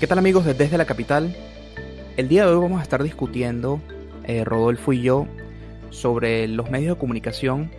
[0.00, 1.34] ¿Qué tal amigos de Desde la Capital?
[2.16, 3.80] El día de hoy vamos a estar discutiendo,
[4.24, 5.28] eh, Rodolfo y yo,
[5.90, 7.70] sobre los medios de comunicación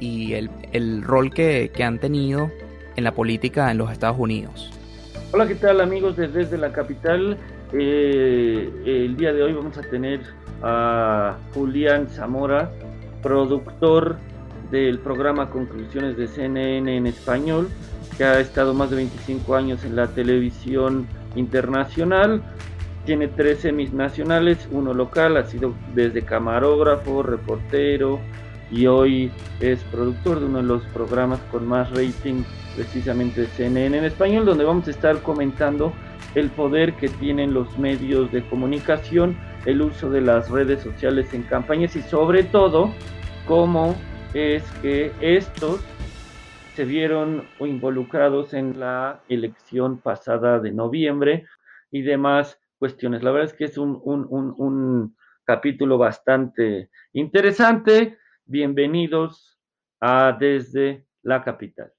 [0.00, 2.50] y el, rol que, han tenido
[2.96, 4.72] en la política en los Estados Unidos.
[5.32, 7.38] Hola, ¿qué tal amigos de Desde la Capital?
[7.72, 10.20] Eh, el día de hoy vamos a tener
[10.62, 12.72] a Julián Zamora,
[13.22, 14.16] productor
[14.72, 17.68] del programa Conclusiones de CNN en español,
[18.18, 22.42] que ha estado más de 25 años en la televisión internacional.
[23.04, 28.20] Tiene tres semis nacionales, uno local, ha sido desde camarógrafo, reportero
[28.70, 32.42] y hoy es productor de uno de los programas con más rating,
[32.74, 35.92] precisamente CNN en español, donde vamos a estar comentando
[36.34, 41.42] el poder que tienen los medios de comunicación, el uso de las redes sociales en
[41.42, 42.90] campañas y sobre todo
[43.46, 43.94] cómo
[44.32, 45.80] es que estos
[46.74, 51.46] se vieron involucrados en la elección pasada de noviembre
[51.90, 53.22] y demás cuestiones.
[53.22, 58.18] La verdad es que es un, un capítulo bastante interesante.
[58.46, 59.60] Bienvenidos
[60.00, 61.92] a Desde la Capital.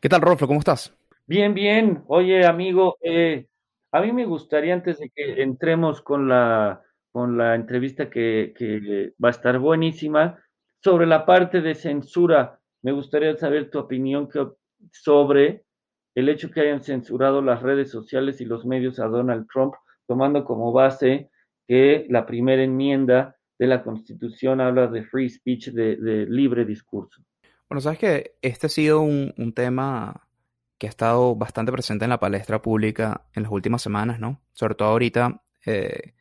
[0.00, 0.46] ¿Qué tal, Rolfo?
[0.46, 0.96] ¿Cómo estás?
[1.26, 2.04] Bien, bien.
[2.06, 3.48] Oye, amigo, eh,
[3.92, 6.80] a mí me gustaría antes de que entremos con la,
[7.12, 10.42] con la entrevista que, que va a estar buenísima,
[10.82, 14.26] sobre la parte de censura, me gustaría saber tu opinión
[14.90, 15.66] sobre
[16.14, 19.74] el hecho que hayan censurado las redes sociales y los medios a Donald Trump,
[20.06, 21.28] tomando como base
[21.68, 27.22] que la primera enmienda de la Constitución habla de free speech, de libre discurso.
[27.70, 30.26] Bueno, sabes que este ha sido un, tema
[30.76, 34.42] que ha estado bastante presente en la palestra pública en las últimas semanas, ¿no?
[34.52, 36.14] Sobre todo ahorita eh,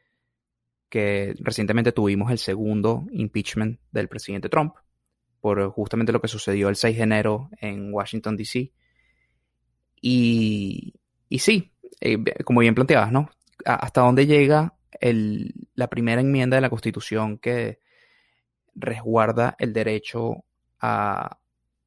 [0.89, 4.75] que recientemente tuvimos el segundo impeachment del presidente Trump
[5.41, 8.71] por justamente lo que sucedió el 6 de enero en Washington, D.C.
[10.01, 10.93] Y,
[11.29, 13.27] y sí, eh, como bien planteabas, ¿no?
[13.65, 14.75] ¿Hasta dónde llega
[15.73, 17.79] la primera enmienda de la Constitución que
[18.75, 20.45] resguarda el derecho
[20.81, 21.39] a,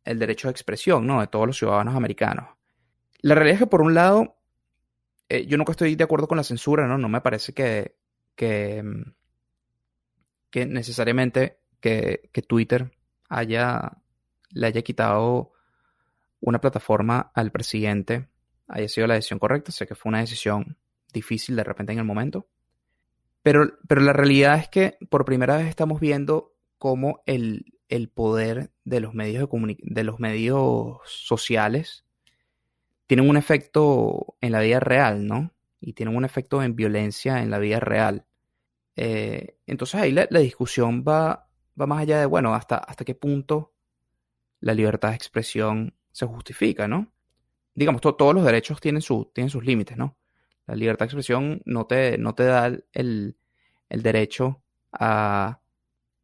[0.04, 1.20] el derecho de expresión ¿no?
[1.20, 2.48] de todos los ciudadanos americanos.
[3.20, 4.36] La realidad es que por un lado,
[5.28, 6.98] eh, yo nunca estoy de acuerdo con la censura, ¿no?
[6.98, 7.96] No me parece que,
[8.34, 9.12] que, mm,
[10.50, 12.90] que necesariamente que, que, Twitter
[13.28, 13.98] haya,
[14.50, 15.52] le haya quitado
[16.40, 18.28] una plataforma al presidente
[18.72, 19.70] haya sido la decisión correcta.
[19.70, 20.76] Sé que fue una decisión
[21.12, 22.48] difícil de repente en el momento.
[23.42, 28.70] Pero, pero la realidad es que por primera vez estamos viendo cómo el, el poder
[28.84, 32.04] de los medios, de, de los medios sociales
[33.06, 35.52] tienen un efecto en la vida real, ¿no?
[35.80, 38.24] Y tienen un efecto en violencia en la vida real.
[38.96, 41.48] Eh, entonces ahí la, discusión va,
[41.78, 43.74] va, más allá de, bueno, hasta, hasta qué punto
[44.60, 47.12] la libertad de expresión se justifica, ¿no?
[47.74, 50.16] Digamos, todos los derechos tienen, su, tienen sus límites, ¿no?
[50.66, 53.36] La libertad de expresión no te, no te da el,
[53.88, 54.62] el derecho
[54.92, 55.60] a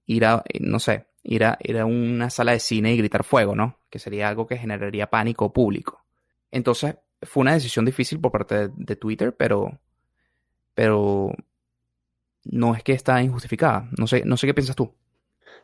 [0.07, 3.55] ir a, no sé, ir a, ir a una sala de cine y gritar fuego,
[3.55, 3.79] ¿no?
[3.91, 6.05] Que sería algo que generaría pánico público.
[6.51, 9.79] Entonces, fue una decisión difícil por parte de, Twitter, pero,
[10.75, 11.33] pero
[12.45, 13.89] no es que está injustificada.
[13.99, 14.93] No sé, no sé qué piensas tú.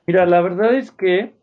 [0.06, 1.34] Mira, la verdad es que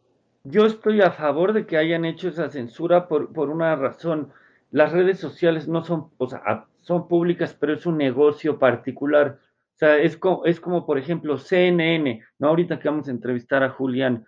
[0.44, 4.32] yo estoy a favor de que hayan hecho esa censura por, por una razón.
[4.72, 9.40] Las redes sociales no son, o sea, son públicas, pero es un negocio particular
[9.82, 12.48] sea, es como, es como, por ejemplo, CNN, ¿no?
[12.48, 14.26] Ahorita que vamos a entrevistar a Julián.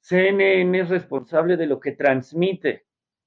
[0.00, 2.86] CNN es responsable de lo que transmite,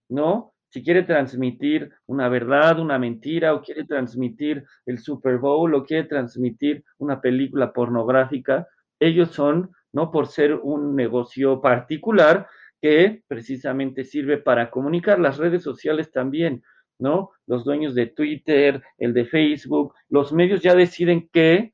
[0.09, 0.53] ¿no?
[0.69, 6.07] Si quiere transmitir una verdad, una mentira, o quiere transmitir el Super Bowl, o quiere
[6.07, 8.67] transmitir una película pornográfica,
[8.99, 10.11] ellos son, ¿no?
[10.11, 12.47] Por ser un negocio particular
[12.81, 15.19] que precisamente sirve para comunicar.
[15.19, 16.63] Las redes sociales también
[16.99, 17.31] ¿no?
[17.45, 21.73] Los dueños de Twitter, el de Facebook, los medios ya deciden que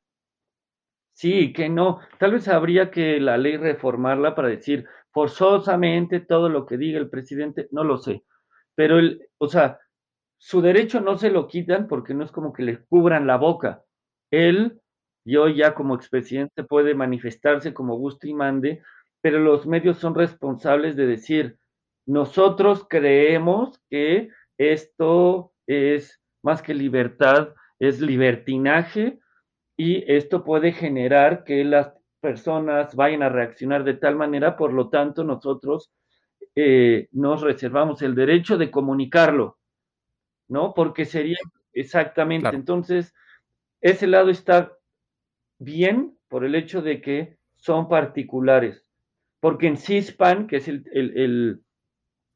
[1.12, 2.00] sí, que no.
[2.18, 7.08] Tal vez habría que la ley reformarla para decir forzosamente todo lo que diga el
[7.08, 8.24] presidente, no lo sé.
[8.74, 9.78] Pero el, o sea,
[10.38, 13.84] su derecho no se lo quitan porque no es como que le cubran la boca.
[14.30, 14.80] Él,
[15.24, 18.82] yo ya como expresidente puede manifestarse como guste y mande,
[19.22, 21.58] pero los medios son responsables de decir,
[22.06, 24.28] nosotros creemos que
[24.58, 29.18] esto es más que libertad, es libertinaje
[29.76, 34.88] y esto puede generar que las personas vayan a reaccionar de tal manera, por lo
[34.88, 35.92] tanto nosotros
[36.54, 39.58] eh, nos reservamos el derecho de comunicarlo,
[40.48, 40.72] ¿no?
[40.74, 41.38] Porque sería
[41.72, 42.42] exactamente.
[42.42, 42.56] Claro.
[42.56, 43.12] Entonces,
[43.80, 44.72] ese lado está
[45.58, 48.86] bien por el hecho de que son particulares.
[49.40, 51.63] Porque en CISPAN, que es el, el, el,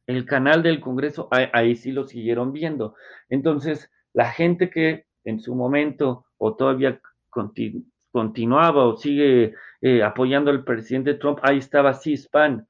[0.08, 2.96] el canal del Congreso, ahí, ahí, sí lo siguieron viendo.
[3.28, 10.50] Entonces, la gente que en su momento o todavía continu, continuaba o sigue eh, apoyando
[10.50, 12.66] al presidente Trump, ahí estaba CISPAN.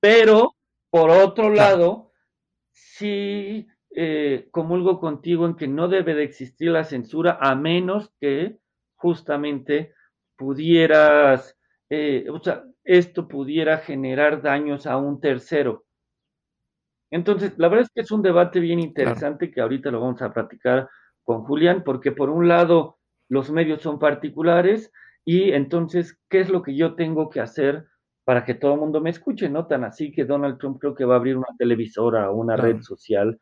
[0.00, 0.54] Pero,
[0.90, 2.12] por otro lado,
[2.72, 8.58] sí eh, comulgo contigo en que no debe de existir la censura a menos que
[8.96, 9.94] justamente
[10.36, 11.56] pudieras,
[11.88, 15.84] eh, o sea, esto pudiera generar daños a un tercero.
[17.14, 19.54] Entonces, la verdad es que es un debate bien interesante claro.
[19.54, 20.88] que ahorita lo vamos a platicar
[21.22, 24.90] con Julián, porque por un lado los medios son particulares
[25.24, 27.86] y entonces, ¿qué es lo que yo tengo que hacer
[28.24, 29.48] para que todo el mundo me escuche?
[29.48, 32.56] No tan así que Donald Trump creo que va a abrir una televisora o una
[32.56, 32.72] claro.
[32.72, 33.40] red social,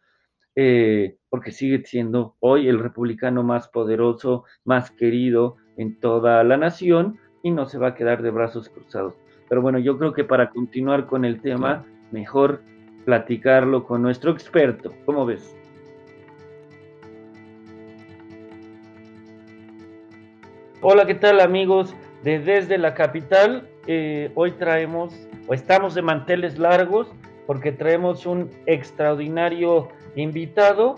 [0.55, 7.19] eh, porque sigue siendo hoy el republicano más poderoso, más querido en toda la nación
[7.43, 9.15] y no se va a quedar de brazos cruzados.
[9.49, 12.09] Pero bueno, yo creo que para continuar con el tema, claro.
[12.11, 12.72] mejor
[13.04, 14.93] platicarlo con nuestro experto.
[15.04, 15.54] ¿Cómo ves?
[20.81, 21.94] Hola, ¿qué tal amigos
[22.25, 23.69] de Desde la Capital?
[23.87, 25.14] Eh, hoy traemos,
[25.46, 27.08] o estamos de manteles largos,
[27.46, 30.96] porque traemos un extraordinario invitado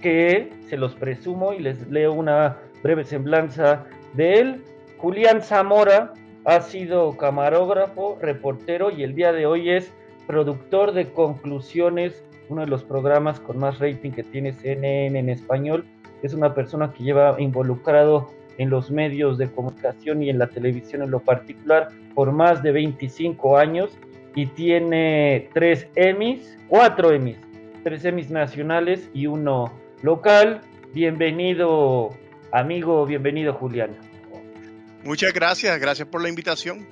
[0.00, 3.84] que se los presumo y les leo una breve semblanza
[4.14, 4.64] de él.
[4.98, 6.12] Julián Zamora
[6.44, 9.92] ha sido camarógrafo, reportero y el día de hoy es
[10.30, 15.84] productor de Conclusiones, uno de los programas con más rating que tiene CNN en español.
[16.22, 21.02] Es una persona que lleva involucrado en los medios de comunicación y en la televisión
[21.02, 23.90] en lo particular por más de 25 años
[24.36, 27.38] y tiene tres Emmys, cuatro Emmys,
[27.82, 29.72] tres Emmys nacionales y uno
[30.02, 30.60] local.
[30.94, 32.10] Bienvenido,
[32.52, 33.96] amigo, bienvenido, Julián.
[35.02, 36.86] Muchas gracias, gracias por la invitación.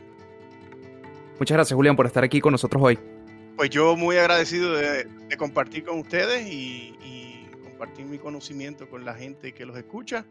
[1.38, 2.98] Muchas gracias, Julián, por estar aquí con nosotros hoy.
[3.58, 5.04] Pues yo muy agradecido de,
[5.36, 10.24] compartir con ustedes y, y, compartir mi conocimiento con la gente que los escucha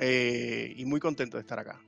[0.00, 1.78] eh, y muy contento de estar acá.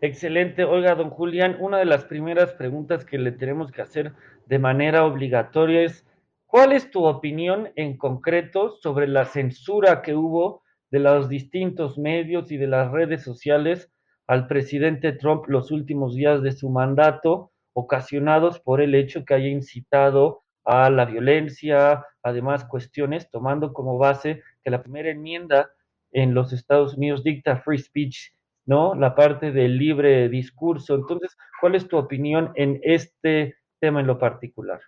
[0.00, 0.64] Excelente.
[0.64, 4.12] Oiga, don Julián, una de las primeras preguntas que le tenemos que hacer
[4.46, 6.04] de manera obligatoria es,
[6.44, 12.50] ¿cuál es tu opinión en concreto sobre la censura que hubo de los distintos medios
[12.50, 13.92] y de las redes sociales
[14.26, 19.48] al presidente Trump los últimos días de su mandato, ocasionados por el hecho que haya
[19.48, 25.70] incitado a la violencia, además cuestiones, tomando como base que la primera enmienda
[26.10, 28.32] en los Estados Unidos dicta free speech,
[28.64, 28.94] ¿no?
[28.94, 30.94] La parte del libre discurso.
[30.94, 34.80] Entonces, ¿cuál es tu opinión en este tema en lo particular?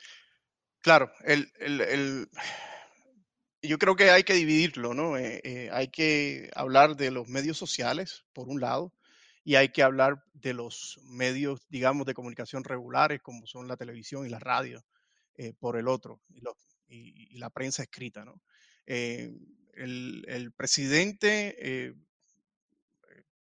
[0.81, 2.29] Claro, el, el,
[3.61, 5.19] yo creo que hay que dividirlo, ¿no?
[5.19, 8.93] Eh, eh, hay que hablar de los medios sociales, por un lado,
[9.46, 14.26] y hay que hablar de los medios, digamos, de comunicación regulares, como son la televisión
[14.26, 14.84] y la radio,
[15.37, 16.20] eh, por el otro,
[16.88, 18.43] y, la prensa escrita, ¿no?
[18.87, 21.94] el, el presidente, eh,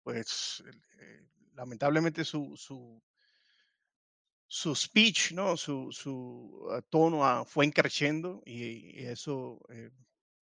[0.03, 0.61] pues
[1.00, 3.01] eh, lamentablemente su, su,
[4.45, 5.55] su, speech, ¿no?
[5.55, 9.89] su, su tono fue creciendo y, eso eh,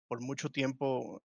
[0.09, 1.23] por mucho tiempo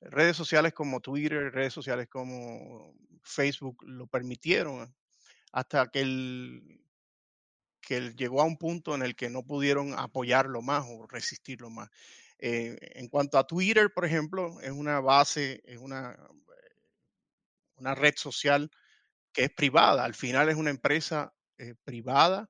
[0.00, 4.94] redes sociales como Twitter, redes sociales como Facebook lo permitieron
[5.52, 6.80] hasta que él,
[7.80, 11.88] que llegó a un punto en el que no pudieron apoyarlo más o resistirlo más.
[12.38, 16.16] Eh, en cuanto a Twitter, por ejemplo, es una base, es una,
[17.76, 18.70] una red social
[19.32, 20.04] que es privada.
[20.04, 22.48] Al final es una empresa eh, privada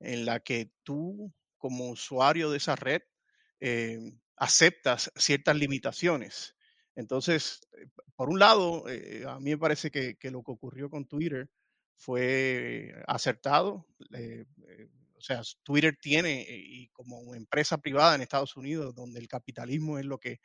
[0.00, 3.02] en la que tú, como usuario de esa red,
[3.60, 3.98] eh,
[4.36, 6.56] aceptas ciertas limitaciones.
[6.96, 7.60] Entonces,
[8.16, 11.48] por un lado, eh, a mí me parece que, lo que ocurrió con Twitter
[11.96, 13.86] fue acertado.
[15.16, 20.06] O sea, Twitter tiene, y como empresa privada en Estados Unidos, donde el capitalismo es
[20.06, 20.40] lo que,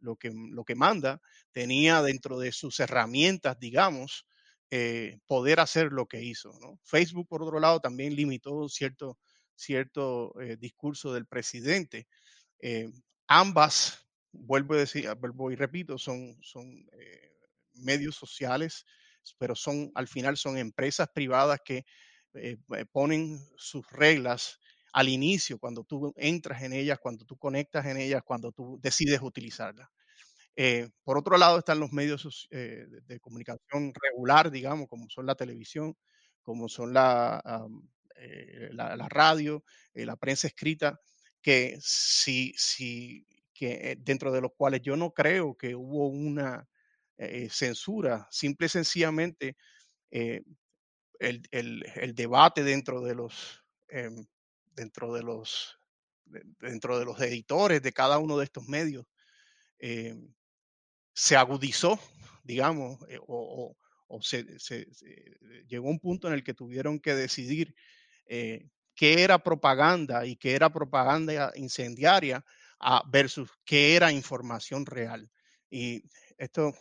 [0.00, 1.20] lo que, lo que manda,
[1.52, 4.26] tenía dentro de sus herramientas, digamos,
[4.70, 6.52] eh, poder hacer lo que hizo.
[6.84, 9.18] Facebook, por otro lado, también limitó cierto,
[9.54, 12.06] cierto eh, discurso del presidente.
[12.60, 12.90] Eh,
[13.26, 14.06] ambas,
[14.40, 16.86] vuelvo a decir, vuelvo y repito, son, son
[17.74, 18.84] medios sociales,
[19.38, 21.84] pero son, al final son empresas privadas que
[22.34, 22.56] eh,
[22.92, 24.58] ponen sus reglas
[24.92, 29.20] al inicio, cuando tú entras en ellas, cuando tú conectas en ellas, cuando tú decides
[29.22, 29.88] utilizarlas.
[30.56, 35.36] Eh, por otro lado están los medios eh, de comunicación regular, digamos, como son la
[35.36, 35.96] televisión,
[36.42, 37.88] como son la, um,
[38.72, 39.64] la, la radio,
[39.94, 41.00] la prensa escrita,
[41.42, 43.26] que si, si,
[43.58, 46.68] que dentro de los cuales yo no creo que hubo una
[47.50, 49.56] censura, simple y sencillamente
[50.10, 50.44] el,
[51.50, 54.24] el, debate dentro de los, em,
[54.76, 55.80] dentro de los,
[56.60, 59.04] dentro de los editores de cada uno de estos medios
[61.18, 61.98] se agudizó,
[62.44, 64.44] digamos, eh, o, o, se,
[65.66, 67.74] llegó a un punto en el que tuvieron que decidir
[68.26, 72.44] eh, qué era propaganda y qué era propaganda incendiaria
[72.80, 75.30] a versus qué era información real.
[75.70, 76.02] Y
[76.38, 76.72] esto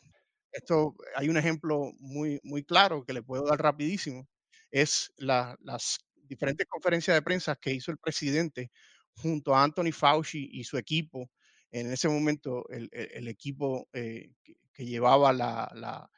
[0.58, 4.28] esto hay un ejemplo muy, muy claro que le puedo dar rapidísimo,
[4.72, 8.72] es las diferentes conferencias de prensa que hizo el presidente
[9.14, 11.30] junto a Anthony Fauci y su equipo.
[11.72, 14.32] En ese momento, el, equipo eh,
[14.74, 16.10] que, llevaba la, la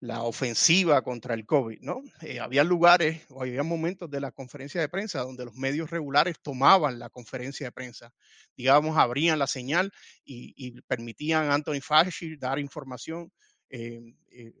[0.00, 2.02] ofensiva contra el COVID, ¿no?
[2.22, 6.36] Eh, había lugares o había momentos de la conferencia de prensa donde los medios regulares
[6.42, 8.12] tomaban la conferencia de prensa,
[8.56, 9.92] digamos, abrían la señal
[10.24, 13.30] y, permitían a Anthony Fauci dar información
[13.70, 14.52] Em, eh,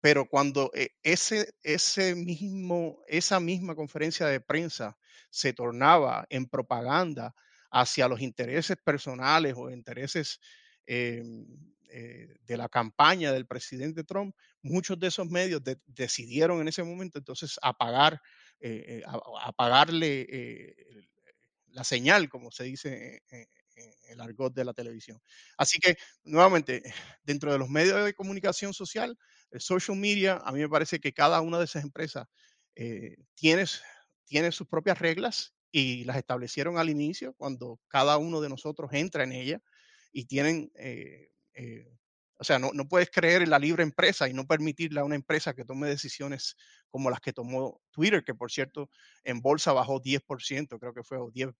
[0.00, 4.98] pero cuando eh, ese, ese mismo, esa misma conferencia de prensa
[5.30, 7.34] se tornaba en propaganda
[7.70, 10.40] hacia los intereses personales o intereses
[11.90, 17.18] eh, de la campaña del presidente Trump, muchos de esos medios decidieron en ese momento
[17.18, 18.20] entonces apagar,
[19.42, 20.26] apagarle
[21.68, 23.46] la señal, como se dice en,
[24.08, 25.20] el argot de la televisión.
[25.56, 26.82] Así que, nuevamente,
[27.22, 29.18] dentro de los medios de comunicación social,
[29.50, 32.26] el social media, a mí me parece que cada una de esas empresas
[32.74, 33.64] eh, tiene,
[34.24, 39.24] tiene sus propias reglas y las establecieron al inicio, cuando cada uno de nosotros entra
[39.24, 39.60] en ella
[40.12, 41.96] y tienen eh, eh,
[42.38, 45.14] o sea, no, no, puedes creer en la libre empresa y no permitirle a una
[45.14, 46.56] empresa que tome decisiones
[46.90, 48.90] como las que tomó Twitter, que por cierto
[49.24, 51.52] en bolsa bajó 10%, creo que fue, o 10, eh,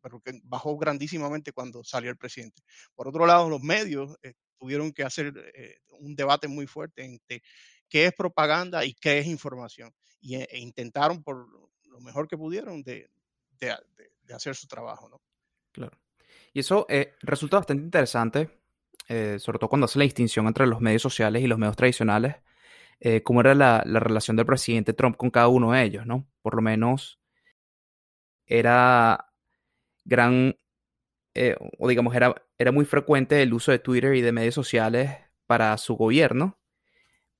[0.00, 2.62] pero que bajó grandísimamente cuando salió el presidente.
[2.94, 7.42] Por otro lado, los medios eh, tuvieron que hacer eh, un debate muy fuerte entre
[7.88, 9.92] qué es propaganda y qué es información.
[10.20, 11.46] Y, e intentaron por
[11.84, 13.10] lo mejor que pudieron de,
[13.58, 13.74] de,
[14.22, 15.22] de, hacer su trabajo, ¿no?
[15.72, 15.98] Claro.
[16.52, 16.86] Y eso
[17.22, 18.59] resulta bastante interesante
[19.10, 22.36] eh, sobre todo cuando hace la distinción entre los medios sociales y los medios tradicionales,
[23.00, 26.28] eh, cómo era la, relación del presidente Trump con cada uno de ellos, ¿no?
[26.42, 27.20] Por lo menos
[28.46, 29.32] era
[30.04, 30.54] gran,
[31.34, 35.10] eh, o digamos, era, era muy frecuente el uso de Twitter y de medios sociales
[35.48, 36.60] para su gobierno,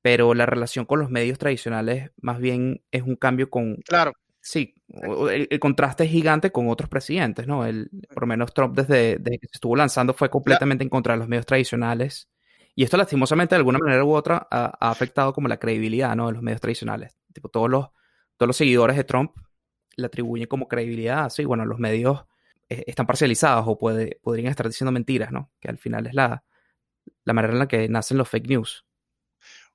[0.03, 4.15] pero la relación con los medios tradicionales más bien es un cambio con, claro.
[4.43, 7.67] Sí, el, contraste es gigante con otros presidentes, ¿no?
[7.67, 11.19] El, por lo menos Trump desde, que se estuvo lanzando fue completamente en contra de
[11.19, 12.31] los medios tradicionales.
[12.75, 16.29] Y esto lastimosamente de alguna manera u otra ha, afectado como la credibilidad, ¿no?
[16.29, 17.15] De los medios tradicionales.
[17.35, 17.89] Tipo, todos los,
[18.37, 19.33] todos los seguidores de Trump
[19.97, 21.29] le atribuyen como credibilidad.
[21.29, 22.25] Sí, bueno, los medios
[22.71, 25.51] eh, están parcializados o puede, podrían estar diciendo mentiras, ¿no?
[25.61, 26.45] Que al final es la,
[27.25, 28.87] la manera en la que nacen los fake news.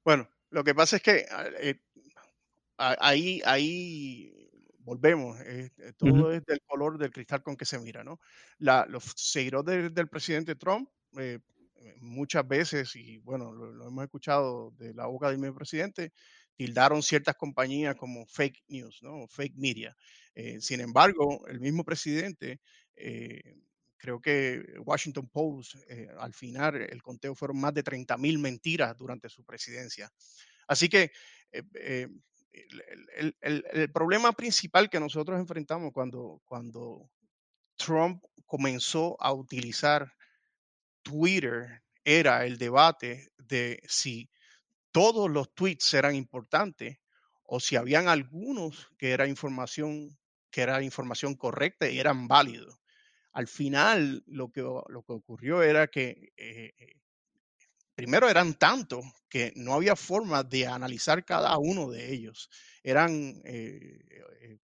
[0.04, 1.26] Bueno, lo que pasa es que
[1.62, 1.80] eh,
[2.78, 4.35] ahí, ahí
[4.86, 8.20] volvemos, eh, eh, todo es del color del cristal con que se mira, ¿no?
[8.60, 10.88] La, los seguidores del presidente Trump,
[11.18, 11.40] eh,
[12.00, 16.14] muchas veces, y bueno, lo, hemos escuchado de la boca del mismo presidente,
[16.56, 19.28] tildaron ciertas compañías como fake news, ¿no?
[19.28, 19.96] Fake media.
[20.60, 22.60] sin embargo, el mismo presidente,
[23.98, 25.76] creo que Washington Post,
[26.18, 30.10] al final el conteo fueron más de 30 mil mentiras durante su presidencia.
[30.68, 31.12] Así que
[33.42, 37.10] el, problema principal que nosotros enfrentamos cuando, cuando
[37.76, 40.14] Trump comenzó a utilizar
[41.02, 44.30] Twitter era el debate de si
[44.92, 46.98] todos los tweets eran importantes
[47.44, 50.18] o si habían algunos que era información
[50.56, 52.80] que era información correcta y eran válidos.
[53.34, 56.94] Al final, lo que, lo que ocurrió era que eh, eh,
[57.96, 62.50] primero eran tantos que no había forma de analizar cada uno de ellos.
[62.84, 64.00] Eran eh,
[64.42, 64.60] eh,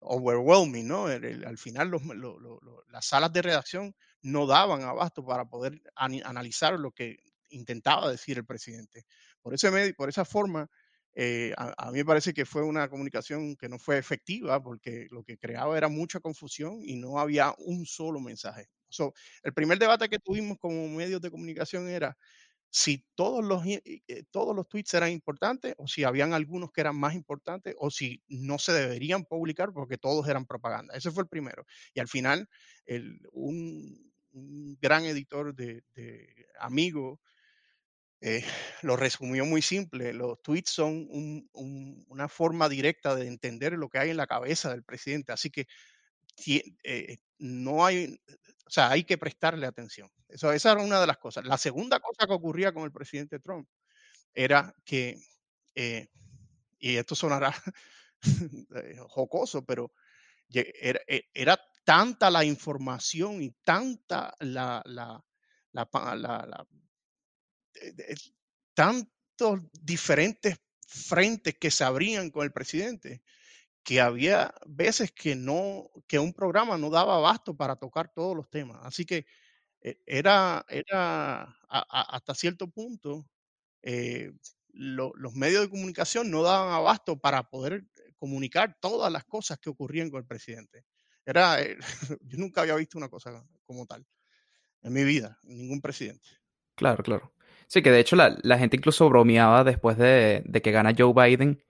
[0.00, 1.06] overwhelming, ¿no?
[1.06, 1.90] al final
[2.88, 7.18] las salas de redacción no daban abasto para poder analizar lo que
[7.50, 9.04] intentaba decir el presidente.
[9.40, 10.68] Por, ese por esa forma,
[11.14, 15.22] eh, a, mí me parece que fue una comunicación que no fue efectiva porque lo
[15.22, 18.68] que creaba era mucha confusión y no había un solo mensaje.
[19.42, 22.16] el primer debate que tuvimos como medios de comunicación era
[22.74, 24.02] si todos los, eh,
[24.32, 28.20] todos los tweets eran importantes o si habían algunos que eran más importantes o si
[28.26, 30.92] no se deberían publicar porque todos eran propaganda.
[30.96, 31.64] Ese fue el primero.
[31.94, 32.48] Y al final,
[33.30, 34.12] un,
[34.80, 35.84] gran editor de,
[36.58, 37.20] Amigo
[38.20, 38.44] eh,
[38.82, 40.12] lo resumió muy simple.
[40.12, 41.06] Los tweets son
[41.52, 45.30] una forma directa de entender lo que hay en la cabeza del presidente.
[45.30, 45.68] Así que
[46.46, 48.20] eh, no hay,
[48.66, 50.10] o sea, hay que prestarle atención.
[50.28, 51.44] Eso, esa era una de las cosas.
[51.44, 53.68] La segunda cosa que ocurría con el presidente Trump
[54.32, 55.16] era que,
[55.74, 56.08] eh,
[56.78, 57.54] y esto sonará
[59.08, 59.92] jocoso, pero
[60.50, 61.00] era,
[61.32, 65.22] era, tanta la información y tanta la, la,
[65.72, 66.66] la, la
[68.74, 73.22] tantos diferentes frentes que se abrían con el presidente,
[73.84, 78.48] que había veces que no, que un programa no daba abasto para tocar todos los
[78.50, 78.78] temas.
[78.82, 79.26] Así que
[79.82, 83.26] eh, era, era hasta cierto punto,
[83.82, 84.32] eh,
[84.72, 87.84] los medios de comunicación no daban abasto para poder
[88.16, 90.84] comunicar todas las cosas que ocurrían con el presidente.
[91.26, 91.76] Era, eh,
[92.22, 94.04] yo nunca había visto una cosa como tal
[94.82, 96.28] en mi vida, ningún presidente.
[96.74, 97.32] Claro, claro.
[97.66, 101.12] Sí, que de hecho la, la gente incluso bromeaba después de, de, que gana Joe
[101.14, 101.62] Biden,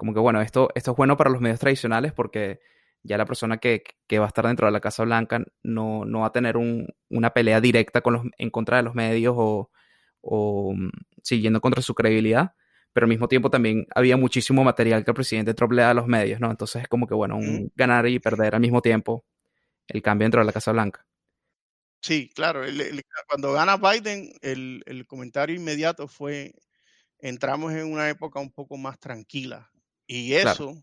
[0.00, 2.60] como que bueno, esto, esto es bueno para los medios tradicionales porque
[3.02, 6.20] ya la persona que, que va a estar dentro de la Casa Blanca no, no
[6.20, 9.70] va a tener un, una pelea directa con los, en contra de los medios o,
[10.22, 10.88] o mm,
[11.22, 12.54] siguiendo contra su credibilidad,
[12.94, 15.94] pero al mismo tiempo también había muchísimo material que el presidente Trump le da a
[15.94, 16.50] los medios, ¿no?
[16.50, 19.26] Entonces es como que bueno, un ganar y perder al mismo tiempo
[19.86, 21.06] el cambio dentro de la Casa Blanca.
[22.02, 22.62] Sí, claro.
[23.28, 26.54] cuando gana Biden, el, comentario inmediato fue,
[27.18, 29.69] entramos en una época un poco más tranquila.
[30.12, 30.74] Y eso,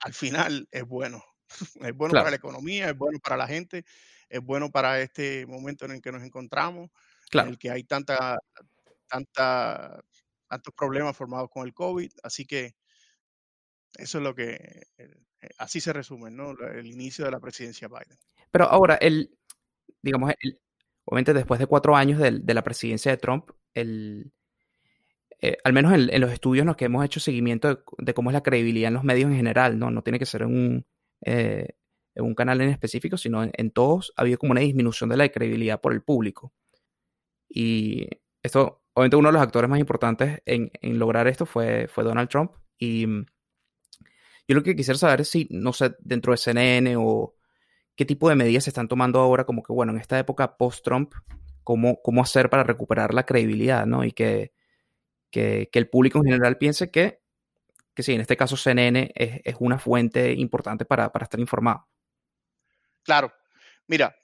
[0.00, 1.24] al final, es bueno.
[1.80, 3.84] Es bueno para la economía, es bueno para la gente,
[4.28, 6.90] es bueno para este momento en el que nos encontramos,
[7.32, 8.38] en el que hay tanta,
[9.08, 10.00] tanta,
[10.46, 12.12] tantos problemas formados con el COVID.
[12.22, 12.76] Así que
[13.94, 15.10] eso es lo que, eh,
[15.58, 16.52] así se resume, ¿no?
[16.52, 18.18] El inicio de la presidencia Biden.
[18.52, 19.36] Pero ahora, el,
[20.02, 20.32] digamos,
[21.04, 24.30] obviamente después de cuatro años de, la presidencia de Trump, el,
[25.42, 28.34] eh, al menos en, los estudios en los que hemos hecho seguimiento de, cómo es
[28.34, 29.90] la credibilidad en los medios en general, ¿no?
[29.90, 30.86] No tiene que ser en un,
[31.24, 31.76] eh,
[32.14, 35.28] en un canal en específico, sino en, todos ha habido como una disminución de la
[35.30, 36.52] credibilidad por el público.
[37.48, 38.06] Y
[38.42, 42.28] esto, obviamente uno de los actores más importantes en, en lograr esto fue, fue Donald
[42.28, 42.52] Trump.
[42.78, 43.26] Y mm,
[44.46, 47.34] yo lo que quisiera saber es si, no sé, dentro de CNN o
[47.96, 51.14] qué tipo de medidas se están tomando ahora, como que, bueno, en esta época post-Trump,
[51.64, 54.04] cómo, cómo hacer para recuperar la credibilidad, ¿no?
[54.04, 54.52] Y que,
[55.30, 57.20] que, el público en general piense que,
[57.94, 61.88] que sí, en este caso CNN es, es una fuente importante para, para, estar informado.
[63.02, 63.32] Claro.
[63.86, 64.14] Mira,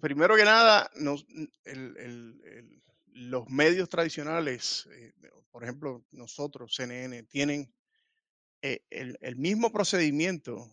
[0.00, 0.90] primero que nada,
[3.12, 5.12] los medios tradicionales, eh,
[5.50, 7.72] por ejemplo, nosotros, CNN, tienen
[8.62, 10.70] eh, el, el, mismo procedimiento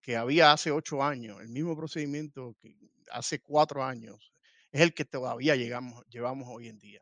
[0.00, 2.76] que había hace ocho años, el mismo procedimiento que
[3.10, 4.32] hace cuatro años,
[4.74, 7.00] es el que todavía llegamos, llevamos hoy en día.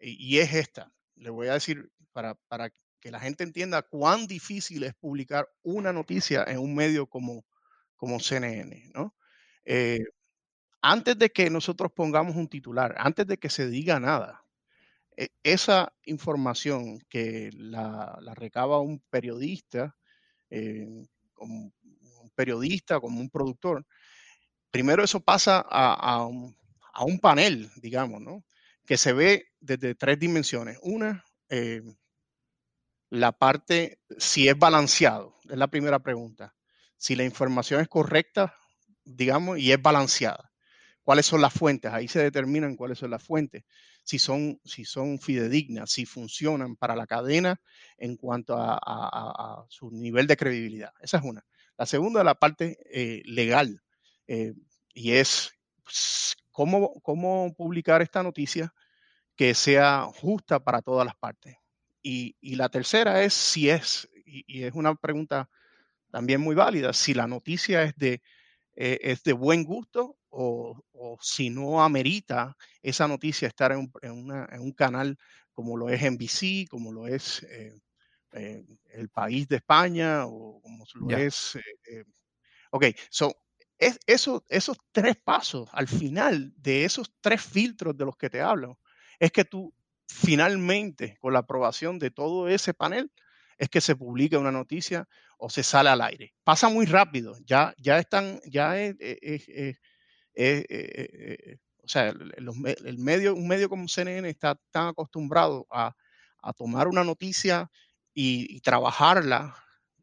[0.00, 0.92] Y, es esta.
[1.16, 2.36] Le voy a decir para,
[3.00, 7.44] que la gente entienda cuán difícil es publicar una noticia en un medio como,
[7.96, 9.14] como CNN, ¿no?
[9.64, 10.04] Eh,
[10.82, 14.44] antes de que nosotros pongamos un titular, antes de que se diga nada,
[15.16, 19.96] e, esa información que la, recaba un periodista,
[20.50, 20.88] eh,
[21.34, 21.72] como
[22.34, 23.86] periodista, como un productor,
[24.70, 28.42] primero eso pasa a, un, panel, digamos, ¿no?
[28.90, 30.76] Que se ve desde tres dimensiones.
[30.82, 31.80] Una, eh,
[33.08, 36.56] la parte, si es balanceado, es la primera pregunta.
[36.96, 38.56] Si la información es correcta,
[39.04, 40.50] digamos, y es balanceada.
[41.04, 41.92] ¿Cuáles son las fuentes?
[41.92, 43.62] Ahí se determinan cuáles son las fuentes.
[44.02, 47.60] Si son, si son fidedignas, si funcionan para la cadena
[47.96, 50.90] en cuanto a su nivel de credibilidad.
[51.00, 51.46] Esa es una.
[51.76, 53.84] La segunda, la parte eh, legal,
[54.26, 54.52] eh,
[54.92, 55.52] y es
[55.84, 58.74] pues, cómo, cómo publicar esta noticia
[59.40, 61.56] que sea justa para todas las partes.
[62.02, 65.48] Y, la tercera es si es, y, es una pregunta
[66.10, 68.20] también muy válida, si la noticia es de,
[68.76, 70.78] eh, es de buen gusto o,
[71.22, 75.16] si no amerita esa noticia estar en un, canal
[75.54, 81.16] como lo es NBC, como lo es eh, el país de España o como lo
[81.16, 81.56] es.
[81.56, 82.04] Eh, eh,
[82.72, 83.34] ok, so,
[83.78, 88.42] es, eso, esos tres pasos al final de esos tres filtros de los que te
[88.42, 88.78] hablo,
[89.20, 89.72] es que tú
[90.08, 93.12] finalmente, con la aprobación de todo ese panel,
[93.58, 96.34] es que se publica una noticia o se sale al aire.
[96.42, 98.96] Pasa muy rápido, ya, ya están, ya es,
[101.82, 105.94] o sea, el, medio, un medio como CNN está tan acostumbrado a,
[106.42, 107.70] a tomar una noticia
[108.12, 109.54] y, trabajarla,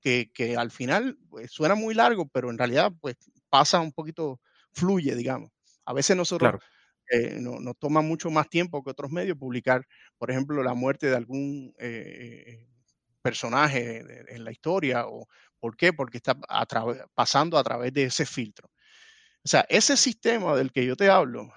[0.01, 3.17] que, al final pues, suena muy largo, pero en realidad pues
[3.49, 4.39] pasa un poquito,
[4.71, 5.51] fluye, digamos.
[5.83, 6.61] A veces nosotros
[7.09, 9.85] eh, nos toma mucho más tiempo que otros medios publicar,
[10.17, 12.67] por ejemplo, la muerte de algún eh,
[13.21, 15.27] personaje en la historia, o
[15.59, 15.93] ¿por qué?
[15.93, 16.37] Porque está
[17.13, 18.69] pasando a través de ese filtro.
[19.43, 21.53] O sea, ese sistema del que yo te hablo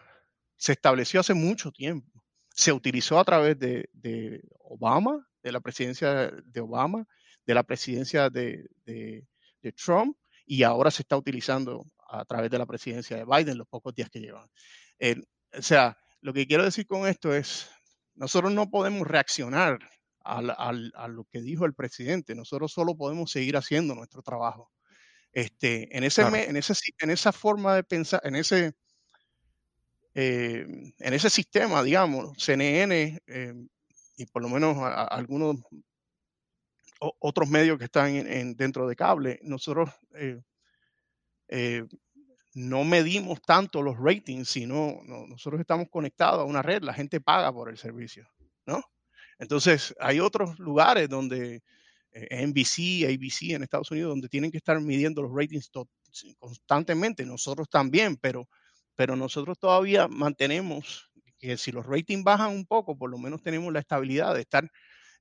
[0.56, 2.22] se estableció hace mucho tiempo.
[2.54, 7.06] Se utilizó a través de, Obama, de la presidencia de Obama,
[7.46, 8.68] de la presidencia de,
[9.84, 13.94] Trump, y ahora se está utilizando a través de la presidencia de Biden los pocos
[13.94, 14.48] días que llevan.
[15.56, 17.68] O sea, lo que quiero decir con esto es,
[18.14, 19.78] nosotros no podemos reaccionar
[20.22, 24.70] a lo que dijo el presidente, nosotros solo podemos seguir haciendo nuestro trabajo.
[25.32, 28.72] Este, en, ese, en, ese, en esa forma de pensar, en ese,
[30.14, 30.66] eh,
[30.98, 33.54] en ese sistema, digamos, CNN eh,
[34.16, 35.56] y por lo menos algunos
[36.98, 39.90] otros medios que están en, dentro de cable, nosotros
[41.48, 41.86] eh,
[42.54, 47.52] no medimos tanto los ratings, sino nosotros estamos conectados a una red, la gente paga
[47.52, 48.28] por el servicio,
[48.66, 48.82] ¿no?
[49.38, 51.62] Entonces, hay otros lugares donde
[52.12, 55.70] eh, NBC, ABC en Estados Unidos, donde tienen que estar midiendo los ratings
[56.38, 58.48] constantemente, nosotros también, pero,
[58.96, 63.72] pero nosotros todavía mantenemos que si los ratings bajan un poco, por lo menos tenemos
[63.72, 64.70] la estabilidad de estar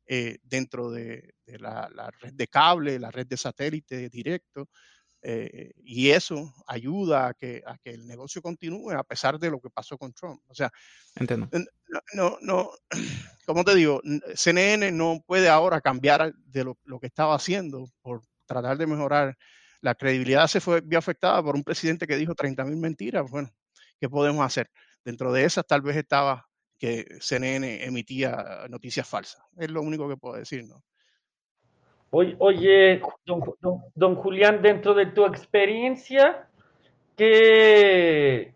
[0.05, 1.87] eh, dentro de, la,
[2.19, 4.67] red de cable, la red de satélite directo,
[5.21, 9.59] eh, y eso ayuda a que, a que el negocio continúe a pesar de lo
[9.59, 10.41] que pasó con Trump.
[10.47, 10.71] O sea,
[11.15, 11.49] Entiendo.
[12.13, 12.71] No, no,
[13.45, 14.01] como te digo,
[14.35, 19.37] CNN no puede ahora cambiar de lo, que estaba haciendo por tratar de mejorar.
[19.81, 23.29] La credibilidad se fue vio afectada por un presidente que dijo 30 mil mentiras.
[23.29, 23.49] Bueno,
[23.99, 24.69] ¿qué podemos hacer?
[25.03, 29.41] Dentro de esas tal vez estaba que CNN emitía noticias falsas.
[29.57, 30.83] Es lo único que puedo decir, ¿no?
[32.11, 33.01] Oye,
[33.95, 36.47] don, Julián, dentro de tu experiencia,
[37.15, 38.53] ¿qué,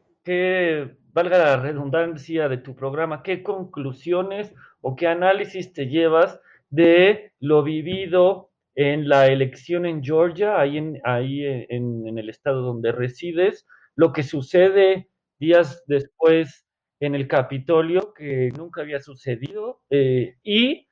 [1.13, 6.39] valga la redundancia de tu programa, qué conclusiones o qué análisis te llevas
[6.71, 12.91] de lo vivido en la elección en Georgia, ahí en, ahí en, el estado donde
[12.91, 16.65] resides, lo que sucede días después
[16.99, 20.87] en el Capitolio, que nunca había sucedido, eh, y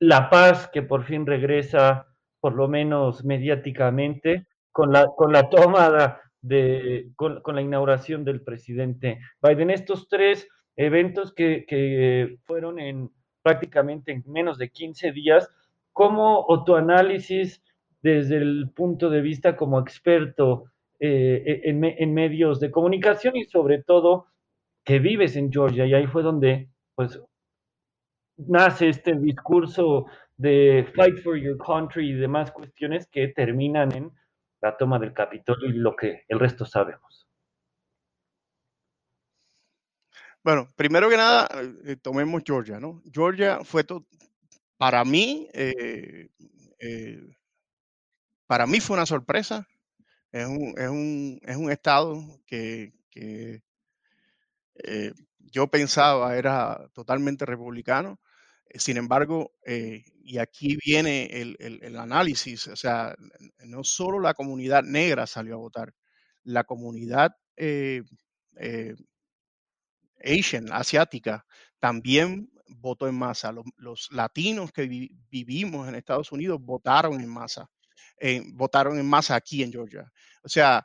[0.00, 2.06] la paz que por fin regresa,
[2.40, 9.18] por lo menos mediáticamente, con la, con la toma de, con, la inauguración del presidente
[9.42, 9.70] Biden.
[9.70, 13.10] Estos tres eventos que, fueron en
[13.42, 15.50] prácticamente en menos de 15 días,
[15.92, 17.62] ¿cómo o tu análisis
[18.02, 20.66] desde el punto de vista como experto
[21.00, 24.26] eh, en, medios de comunicación y sobre todo
[24.84, 27.20] que vives en Georgia y ahí fue donde pues
[28.38, 34.12] nace este discurso de fight for your country y demás cuestiones que terminan en
[34.60, 37.28] la toma del Capitolio y lo que el resto sabemos.
[40.42, 41.48] Bueno, primero que nada,
[41.84, 43.02] eh, tomemos Georgia, ¿no?
[43.12, 43.84] Georgia fue
[44.76, 46.28] para mí, eh,
[46.78, 47.36] eh,
[48.46, 49.66] para mí fue una sorpresa.
[50.30, 53.62] Es un, es un, es un estado que, que
[55.50, 58.20] yo pensaba era totalmente republicano.
[58.74, 63.16] Sin embargo, eh, y aquí viene el, análisis, o sea,
[63.64, 65.94] no solo la comunidad negra salió a votar,
[66.44, 68.02] la comunidad eh,
[68.56, 68.94] eh,
[70.22, 71.46] Asian, asiática,
[71.78, 73.52] también votó en masa.
[73.76, 74.86] Los, latinos que
[75.30, 77.70] vivimos en Estados Unidos votaron en masa,
[78.52, 80.12] votaron en masa aquí en Georgia.
[80.42, 80.84] O sea,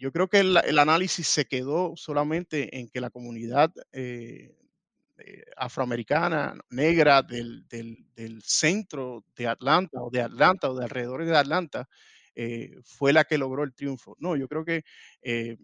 [0.00, 3.72] yo creo que el, análisis se quedó solamente en que la comunidad
[5.56, 7.64] afroamericana, negra del,
[8.42, 11.88] centro de Atlanta o de Atlanta o de alrededor de Atlanta,
[12.34, 14.16] eh, fue la que logró el triunfo.
[14.18, 14.84] No, yo creo que
[15.22, 15.56] eh,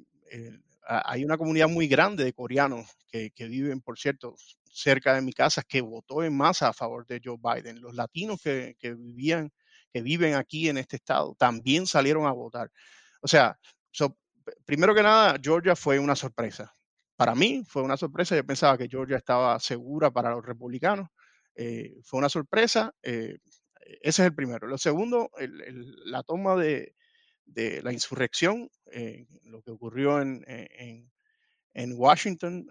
[0.85, 4.35] hay una comunidad muy grande de coreanos que, viven, por cierto,
[4.65, 7.81] cerca de mi casa, que votó en masa a favor de Joe Biden.
[7.81, 9.53] Los latinos que, vivían,
[9.93, 12.71] que viven aquí en este estado, también salieron a votar.
[13.21, 13.59] O sea,
[14.65, 16.75] primero que nada, Georgia fue una sorpresa
[17.23, 18.35] para mí fue una sorpresa.
[18.35, 21.09] Yo pensaba que Georgia estaba segura para los republicanos.
[21.55, 22.93] Eh, fue una sorpresa.
[23.01, 23.39] Eh,
[24.01, 24.67] ese es el primero.
[24.67, 25.31] Lo segundo,
[26.05, 26.97] la toma de,
[27.55, 31.13] la insurrección, eh, lo que ocurrió en,
[31.95, 32.67] Washington,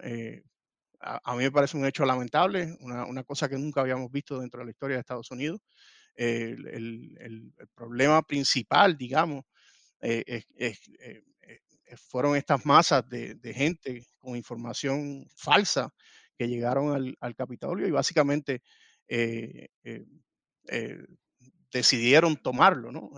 [1.00, 4.66] a, mí me parece un hecho lamentable, una, cosa que nunca habíamos visto dentro de
[4.66, 5.62] la historia de Estados Unidos.
[6.14, 9.46] El, problema principal, digamos,
[10.02, 11.24] es, eh,
[11.98, 15.94] fueron estas masas de, gente con información falsa
[16.38, 18.62] que llegaron al, Capitolio y básicamente
[19.08, 21.06] eh, eh,
[21.72, 23.12] decidieron tomarlo, ¿no?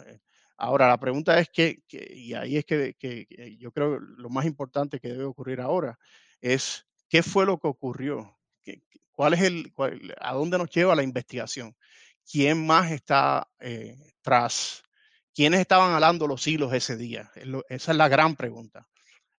[0.58, 2.96] Ahora, la pregunta es que, y ahí es que,
[3.60, 5.98] yo creo lo más importante que debe ocurrir ahora,
[6.42, 8.38] es qué fue lo que ocurrió,
[9.12, 9.74] cuál es el,
[10.20, 11.76] a dónde nos lleva la investigación,
[12.30, 13.48] quién más está
[14.22, 14.84] tras
[15.34, 17.32] ¿quiénes estaban alando los hilos ese día?
[17.70, 18.88] Esa es la gran pregunta.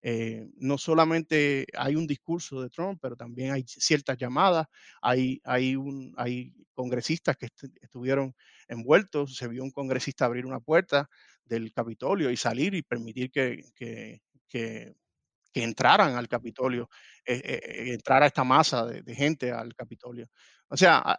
[0.06, 4.66] Eh, no solamente hay un discurso de Trump, pero también hay ciertas llamadas,
[5.00, 7.48] hay, hay, un, hay congresistas que
[7.80, 8.34] estuvieron
[8.68, 11.08] envueltos, se vio un congresista abrir una puerta
[11.42, 14.94] del Capitolio y salir y permitir que, que, que,
[15.54, 16.90] entraran al Capitolio,
[17.24, 20.28] eh, eh, entrara esta masa de, gente al Capitolio.
[20.68, 21.18] O sea,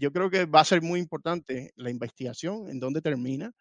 [0.00, 3.52] yo creo que va a ser muy importante la investigación, en dónde termina,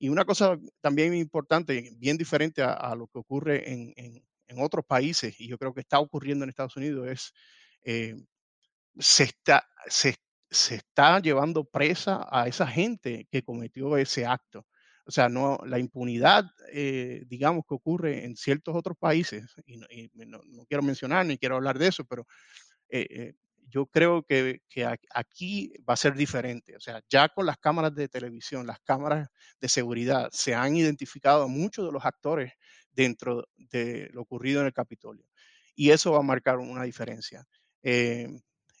[0.00, 4.24] y una cosa también importante, bien diferente a, lo que ocurre en,
[4.58, 7.32] otros países, y yo creo que está ocurriendo en Estados Unidos, es
[7.84, 8.16] eh,
[8.98, 10.16] se, está, se,
[10.48, 14.66] está llevando presa a esa gente que cometió ese acto.
[15.04, 20.40] O sea, no, la impunidad, eh, digamos, que ocurre en ciertos otros países, y, no,
[20.66, 22.26] quiero mencionar ni quiero hablar de eso, pero
[22.88, 23.34] eh,
[23.70, 24.60] yo creo que,
[25.14, 26.76] aquí va a ser diferente.
[26.76, 29.28] O sea, ya con las cámaras de televisión, las cámaras
[29.60, 32.52] de seguridad, se han identificado muchos de los actores
[32.92, 35.24] dentro de lo ocurrido en el Capitolio.
[35.74, 37.44] Y eso va a marcar una diferencia.
[37.82, 38.28] Eh,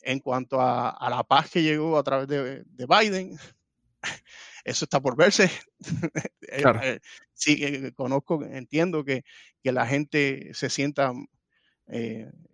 [0.02, 3.38] en cuanto a, la paz que llegó a través de, Biden,
[4.64, 5.50] eso está por verse.
[6.52, 7.00] Eh, eh,
[7.32, 9.22] sí, conozco, entiendo que,
[9.62, 11.12] que, la gente se sienta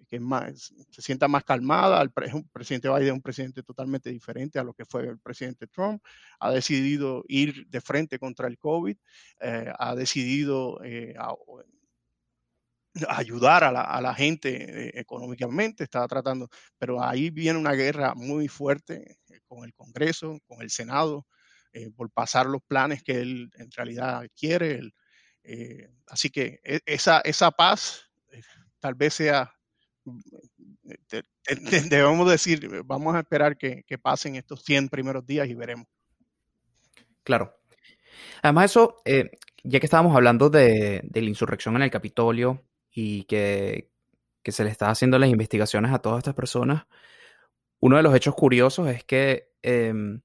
[0.09, 2.01] que más, se sienta más calmada.
[2.03, 2.11] El,
[2.53, 6.03] presidente Biden es un presidente totalmente diferente a lo que fue el presidente Trump.
[6.40, 8.96] Ha decidido ir de frente contra el COVID,
[9.40, 11.14] eh, ha decidido eh,
[13.09, 19.18] ayudar a la, gente eh, económicamente, está tratando, pero ahí viene una guerra muy fuerte
[19.46, 21.27] con el Congreso, con el Senado,
[21.94, 24.81] por pasar los planes que él en realidad quiere.
[26.07, 28.07] así que e, esa, esa paz
[28.87, 29.53] tal vez sea
[31.90, 35.88] debemos decir, vamos a esperar que, pasen estos 100 primeros días y veremos.
[37.25, 37.59] Claro.
[38.42, 39.33] Además eso, eh,
[39.64, 43.90] ya que estábamos hablando de, la insurrección en el Capitolio y que,
[44.44, 46.87] se le está haciendo las investigaciones a todas estas personas,
[47.81, 50.20] uno de los hechos curiosos es que em,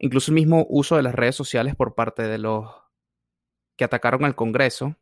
[0.00, 2.66] incluso el mismo uso de las redes sociales por parte de los
[3.76, 4.96] que atacaron al Congreso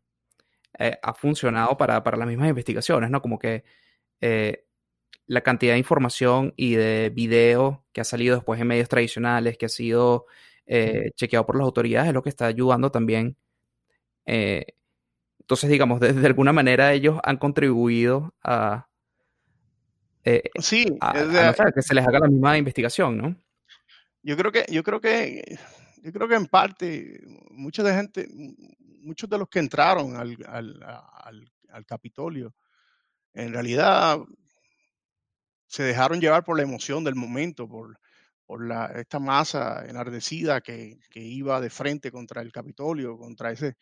[0.78, 3.22] eh, ha funcionado para, para, las mismas investigaciones, ¿no?
[3.22, 3.64] Como que
[4.20, 4.64] eh,
[5.26, 9.66] la cantidad de información y de video que ha salido después en medios tradicionales, que
[9.66, 10.26] ha sido
[10.66, 13.36] eh, chequeado por las autoridades, es lo que está ayudando también.
[14.24, 18.88] Entonces, digamos, de, alguna manera ellos han contribuido a,
[20.60, 20.84] sí,
[21.74, 23.36] que se les haga la misma investigación, ¿no?
[24.22, 25.58] Yo creo que, yo creo que,
[26.02, 28.28] yo creo que en parte, mucha de gente,
[29.02, 30.36] muchos de los que entraron al,
[31.70, 32.54] al Capitolio,
[33.34, 34.18] en realidad
[35.66, 38.00] se dejaron llevar por la emoción del momento, por,
[38.46, 43.76] por la, esta masa enardecida que, que, iba de frente contra el Capitolio, contra ese...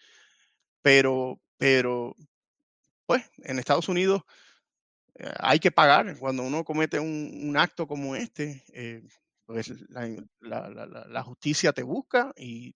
[0.83, 2.15] Pero, pero,
[3.07, 4.23] pues, en Estados Unidos
[5.15, 8.65] eh, hay que pagar cuando uno comete un, acto como este.
[8.73, 9.03] Eh,
[9.47, 10.09] pues la,
[10.41, 12.75] la, la, justicia te busca y,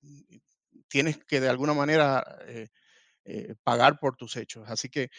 [0.90, 4.68] tienes que de alguna manera eh, pagar por tus hechos.
[4.68, 5.11] Así que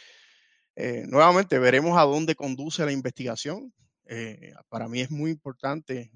[0.75, 3.73] eh, nuevamente veremos a dónde conduce la investigación.
[4.05, 6.11] Eh, para mí es muy importante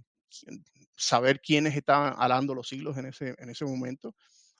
[0.95, 4.15] saber quiénes estaban alando los hilos en ese, en ese momento,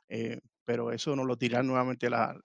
[0.08, 2.36] eh, pero eso nos lo dirán nuevamente las,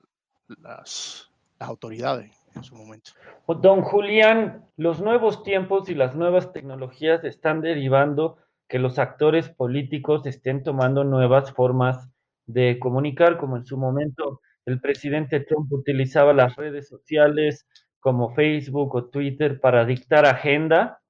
[0.48, 3.12] las autoridades en su momento.
[3.46, 10.24] Don Julián, los nuevos tiempos y las nuevas tecnologías están derivando que los actores políticos
[10.26, 12.08] estén tomando nuevas formas
[12.52, 17.66] de comunicar, como en su momento el presidente Trump utilizaba las redes sociales
[17.98, 21.00] como Facebook o Twitter para dictar agenda.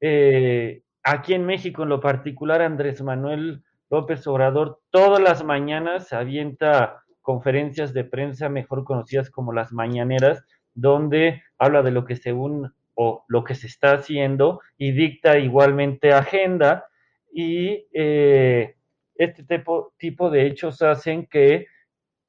[0.00, 7.02] Eh, aquí en México, en lo particular, Andrés Manuel López Obrador todas las mañanas avienta
[7.22, 13.24] conferencias de prensa mejor conocidas como las mañaneras, donde habla de lo que según o
[13.28, 16.86] lo que se está haciendo y dicta igualmente agenda.
[17.32, 18.75] Y eh,
[19.18, 21.66] este tipo, tipo de hechos hacen que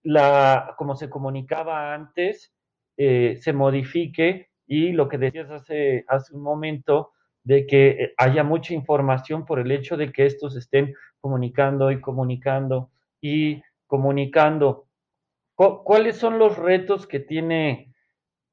[0.03, 2.53] la, como se comunicaba antes,
[2.97, 7.11] eh, se modifique y lo que decías hace, hace un momento,
[7.43, 12.91] de que haya mucha información por el hecho de que estos estén comunicando y comunicando
[13.21, 14.87] y comunicando.
[15.55, 17.93] ¿Cuáles son los retos que tiene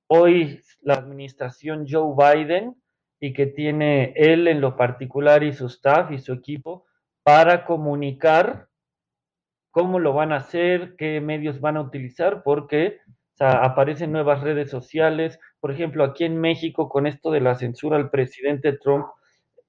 [0.06, 2.76] hoy la administración Joe Biden
[3.18, 6.86] y que tiene él en lo particular y su staff y su equipo
[7.24, 8.68] para comunicar
[9.72, 13.00] cómo lo van a hacer, qué medios van a utilizar, porque
[13.40, 15.40] aparecen nuevas redes sociales.
[15.58, 19.06] Por ejemplo, aquí en México, con esto de la censura al presidente Trump,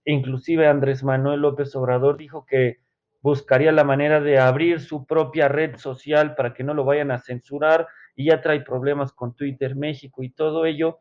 [0.04, 2.78] inclusive Andrés Manuel López Obrador dijo que
[3.22, 7.18] buscaría la manera de abrir su propia red social para que no lo vayan a
[7.18, 11.00] censurar y ya trae problemas con Twitter México y todo ello.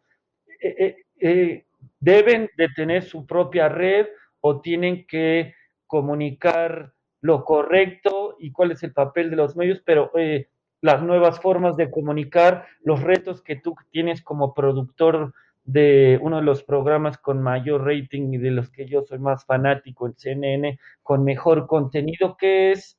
[0.63, 1.67] Eh, eh, eh,
[2.01, 4.07] deben de tener su propia red
[4.41, 5.55] o tienen que
[5.95, 10.49] comunicar lo correcto y cuál es el papel de los medios, pero eh,
[10.81, 16.43] las nuevas formas de comunicar, los retos que tú tienes como productor de uno de
[16.43, 20.81] los programas con mayor rating y de los que yo soy más fanático, el CNN,
[21.05, 22.99] con mejor contenido, ¿qué es?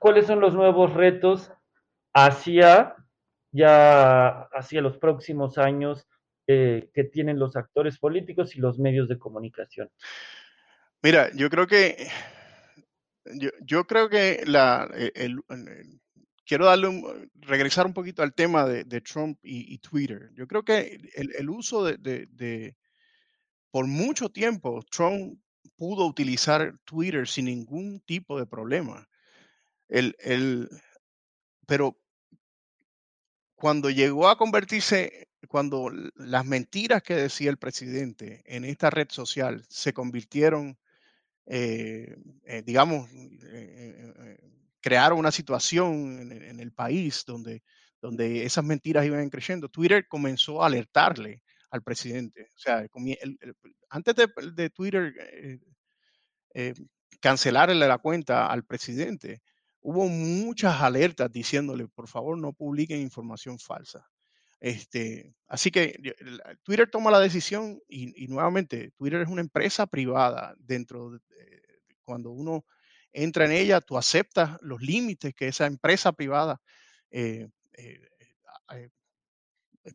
[0.00, 1.52] ¿Cuáles son los nuevos retos
[2.14, 2.96] hacia
[3.52, 6.08] ya hacia los próximos años
[6.46, 9.90] eh, que tienen los actores políticos y los medios de comunicación?
[11.04, 12.08] Mira, yo creo que
[13.34, 15.38] yo, yo creo que la, e, el,
[16.46, 20.30] quiero darle un, regresar un poquito al tema de, Trump y, Twitter.
[20.32, 22.76] Yo creo que el, uso de, de,
[23.70, 25.38] por mucho tiempo, Trump
[25.76, 29.06] pudo utilizar Twitter sin ningún tipo de problema.
[29.88, 30.70] El,
[31.66, 32.00] pero
[33.56, 39.66] cuando llegó a convertirse, cuando las mentiras que decía el presidente en esta red social
[39.68, 40.78] se convirtieron,
[41.46, 44.38] eh, eh, digamos, eh,
[44.80, 47.62] crearon una situación en, el país donde,
[48.00, 52.48] donde esas mentiras iban creciendo, Twitter comenzó a alertarle al presidente.
[52.54, 53.38] O sea, el,
[53.90, 55.14] antes de, de Twitter
[57.20, 59.42] cancelarle la cuenta al presidente,
[59.80, 64.08] hubo muchas alertas diciéndole, por favor, no publiquen información falsa.
[64.64, 66.00] Este, así que
[66.62, 71.20] Twitter toma la decisión y, nuevamente Twitter es una empresa privada dentro de,
[72.02, 72.64] cuando uno
[73.12, 76.62] entra en ella, tú aceptas los límites que esa empresa privada
[77.10, 78.08] eh, eh,
[78.72, 78.88] eh,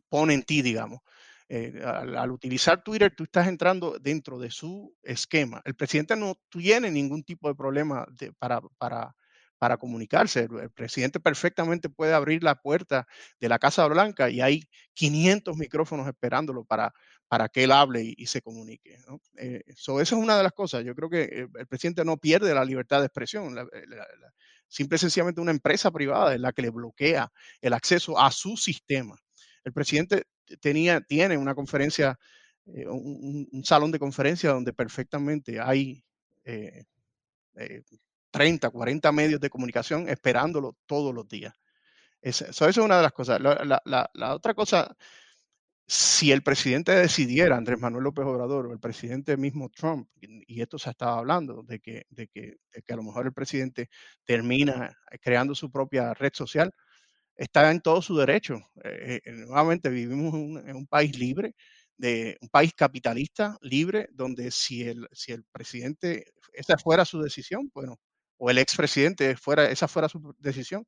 [0.08, 1.00] pone en ti, digamos.
[1.48, 5.60] Al, al, utilizar Twitter, tú estás entrando dentro de su esquema.
[5.64, 9.16] El presidente no tiene ningún tipo de problema de, para, para,
[9.60, 10.48] para comunicarse.
[10.50, 13.06] El presidente perfectamente puede abrir la puerta
[13.38, 16.94] de la Casa Blanca y hay 500 micrófonos esperándolo para,
[17.28, 18.96] para que él hable y, se comunique.
[19.36, 20.82] Eh, so eso es una de las cosas.
[20.84, 23.54] Yo creo que el, el presidente no pierde la libertad de expresión.
[23.54, 24.32] La, la, la,
[24.70, 28.56] simple y sencillamente una empresa privada es la que le bloquea el acceso a su
[28.56, 29.16] sistema.
[29.64, 30.24] El presidente
[30.60, 32.18] tenía, tiene una conferencia,
[32.66, 36.02] eh, un, salón de conferencia donde perfectamente hay
[36.44, 36.84] eh,
[37.56, 37.82] eh,
[38.30, 41.54] 30, 40 medios de comunicación esperándolo todos los días.
[42.22, 43.40] Es, eso es una de las cosas.
[43.40, 44.96] La, otra cosa,
[45.86, 50.78] si el presidente decidiera, Andrés Manuel López Obrador, o el presidente mismo Trump, y esto
[50.78, 53.88] se estaba hablando, de que, de que, de que a lo mejor el presidente
[54.24, 56.72] termina creando su propia red social,
[57.40, 58.56] está en todo su derecho.
[58.84, 61.54] Eh, eh, nuevamente vivimos en un, país libre,
[61.96, 67.70] de un país capitalista libre, donde si el, si el presidente, esa fuera su decisión,
[67.74, 67.98] bueno,
[68.40, 70.86] o el expresidente fuera, esa fuera su decisión,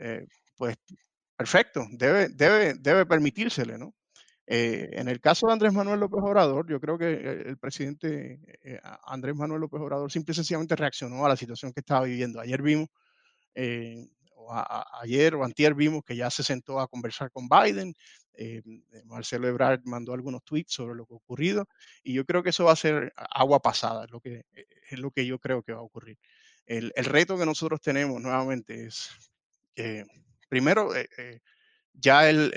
[0.00, 0.26] eh,
[0.56, 0.76] pues
[1.36, 3.94] perfecto, debe, debe, debe permitírsele, ¿no?
[4.50, 7.12] Eh, en el caso de Andrés Manuel López Obrador, yo creo que
[7.46, 11.80] el presidente eh, Andrés Manuel López Obrador simple y sencillamente reaccionó a la situación que
[11.80, 12.40] estaba viviendo.
[12.40, 12.88] Ayer vimos
[13.54, 14.08] eh,
[14.50, 17.94] a, ayer o antier vimos que ya se sentó a conversar con Biden.
[18.40, 18.62] Eh,
[19.06, 21.66] Marcelo Ebrard mandó algunos tweets sobre lo que ha ocurrido
[22.04, 24.98] y yo creo que eso va a ser agua pasada, es lo que, eh, es
[25.00, 26.18] lo que yo creo que va a ocurrir.
[26.64, 29.10] El, reto que nosotros tenemos nuevamente es,
[29.74, 30.04] eh,
[30.48, 31.40] primero, eh,
[31.94, 32.52] ya el,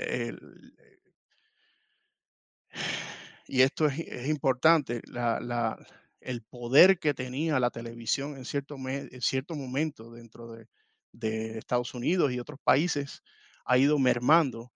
[3.48, 5.76] y esto es, es importante, la,
[6.20, 10.68] el poder que tenía la televisión en cierto, en cierto momento dentro de,
[11.12, 13.22] de Estados Unidos y otros países
[13.64, 14.72] ha ido mermando.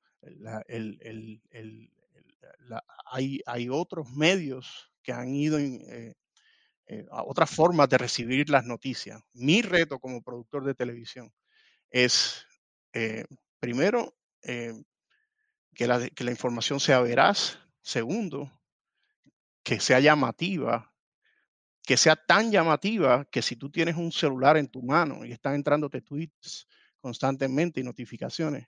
[3.06, 6.16] Hay, otros medios que han ido eh,
[6.86, 9.20] eh, a otras formas de recibir las noticias.
[9.32, 11.32] Mi reto como productor de televisión
[11.90, 12.46] es,
[12.92, 13.24] eh,
[13.60, 17.58] primero, que, la, información sea veraz.
[17.82, 18.50] Segundo,
[19.62, 20.92] que sea llamativa
[21.86, 25.54] que sea tan llamativa que si tú tienes un celular en tu mano y están
[25.54, 26.66] entrándote tweets
[27.00, 28.66] constantemente y notificaciones,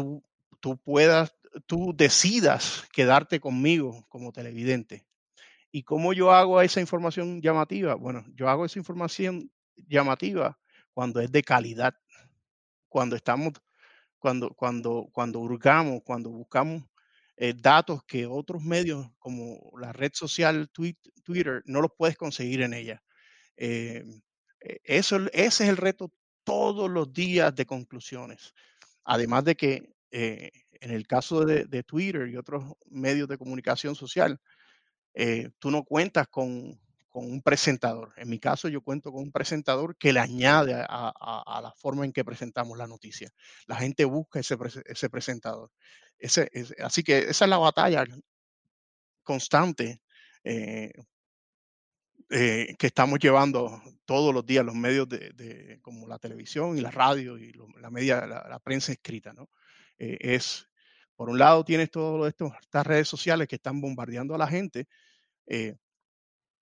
[0.00, 0.24] tú,
[0.60, 1.34] tú puedas,
[1.66, 5.04] tú decidas quedarte conmigo como televidente.
[5.70, 7.94] ¿Y cómo yo hago esa información llamativa?
[7.94, 10.58] Bueno, yo hago esa información llamativa
[10.94, 11.94] cuando es de calidad,
[12.88, 13.52] cuando estamos,
[14.18, 16.82] cuando, cuando, cuando hurgamos, cuando buscamos
[17.36, 22.74] eh, datos que otros medios como la red social Twitter no los puedes conseguir en
[22.74, 23.02] ella.
[23.56, 24.04] Eh,
[24.82, 26.10] eso, ese es el reto
[26.42, 28.54] todos los días de conclusiones.
[29.04, 34.40] Además de que eh, en el caso de, Twitter y otros medios de comunicación social,
[35.14, 36.80] eh, tú no cuentas con,
[37.10, 38.14] con un presentador.
[38.16, 42.12] En mi caso, yo cuento con un presentador que le añade a, la forma en
[42.12, 43.30] que presentamos la noticia.
[43.66, 45.70] La gente busca ese, ese presentador.
[46.18, 46.50] Ese,
[46.82, 48.04] así que esa es la batalla
[49.22, 50.00] constante
[50.44, 50.92] eh,
[52.30, 56.90] eh, que estamos llevando todos los días los medios de, como la televisión y la
[56.90, 59.48] radio y la media, la, prensa escrita, ¿no?
[59.98, 60.68] Eh, es,
[61.14, 64.86] por un lado tienes todo esto, estas redes sociales que están bombardeando a la gente,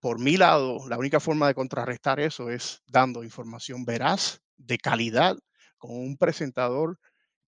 [0.01, 5.37] por mi lado, la única forma de contrarrestar eso es dando información veraz, de calidad,
[5.77, 6.99] con un presentador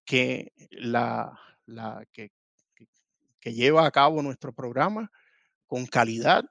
[0.05, 2.31] que, la, la que,
[3.39, 5.11] que, lleva a cabo nuestro programa
[5.65, 6.43] con calidad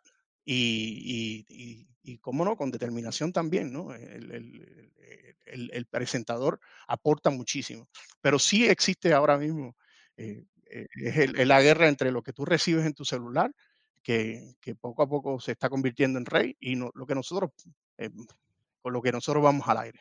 [0.45, 3.95] y, y, cómo no, con determinación también, ¿no?
[3.95, 7.89] El, presentador aporta muchísimo.
[8.21, 9.77] Pero sí existe ahora mismo,
[10.17, 13.53] eh, eh, es la guerra entre lo que tú recibes en tu celular
[14.03, 17.51] que, poco a poco se está convirtiendo en rey y lo que nosotros,
[17.99, 18.11] eh,
[18.81, 20.01] con lo que nosotros vamos al aire.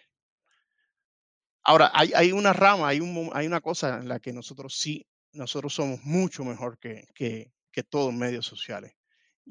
[1.63, 5.73] Ahora, hay, una rama, hay, un, hay una cosa en la que nosotros sí, nosotros
[5.73, 8.98] somos mucho mejor que, que todos los medios sociales.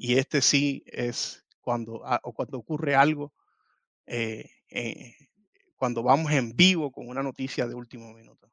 [0.01, 3.33] Y este sí es cuando, ah, o cuando ocurre algo,
[4.05, 5.13] eh, eh,
[5.75, 8.49] cuando vamos en vivo con una noticia de último minuto.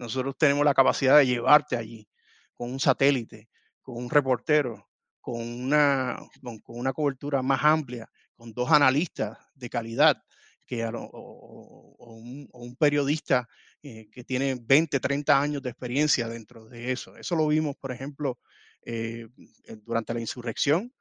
[0.00, 2.08] Nosotros tenemos la capacidad de llevarte allí
[2.54, 3.48] con un satélite,
[3.82, 10.20] con un reportero, con una, con, una cobertura más amplia, con dos analistas de calidad,
[10.66, 13.48] que, o, un, periodista
[13.80, 17.16] eh, que tiene 20, 30 años de experiencia dentro de eso.
[17.16, 18.40] Eso lo vimos, por ejemplo,
[18.84, 19.28] eh,
[19.84, 20.92] durante la insurrección,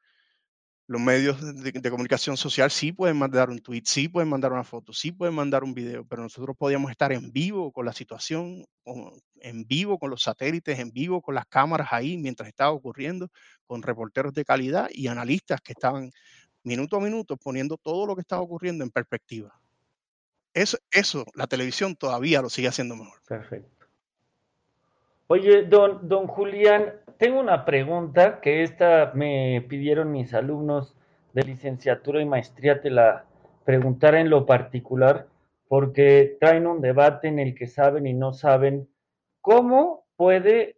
[0.88, 4.92] los medios de, comunicación social sí pueden mandar un tweet, sí pueden mandar una foto,
[4.92, 8.66] sí pueden mandar un video, pero nosotros podíamos estar en vivo con la situación,
[9.36, 13.30] en vivo con los satélites, en vivo con las cámaras ahí mientras estaba ocurriendo,
[13.66, 16.12] con reporteros de calidad y analistas que estaban
[16.64, 19.58] minuto a minuto poniendo todo lo que estaba ocurriendo en perspectiva.
[20.54, 23.20] Eso, eso la televisión todavía lo sigue haciendo mejor.
[23.28, 23.73] Perfecto.
[25.28, 30.98] Oye, don, don Julián, tengo una pregunta que esta me pidieron mis alumnos
[31.32, 33.26] de licenciatura y maestría, te la
[33.64, 35.28] preguntara en lo particular,
[35.70, 38.90] porque traen un debate en el que saben y no saben
[39.40, 40.76] cómo puede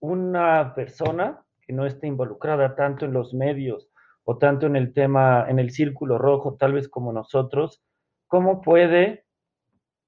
[0.00, 3.90] una persona que no esté involucrada tanto en los medios
[4.24, 7.82] o tanto en el tema, en el círculo rojo, tal vez como nosotros,
[8.26, 9.26] cómo puede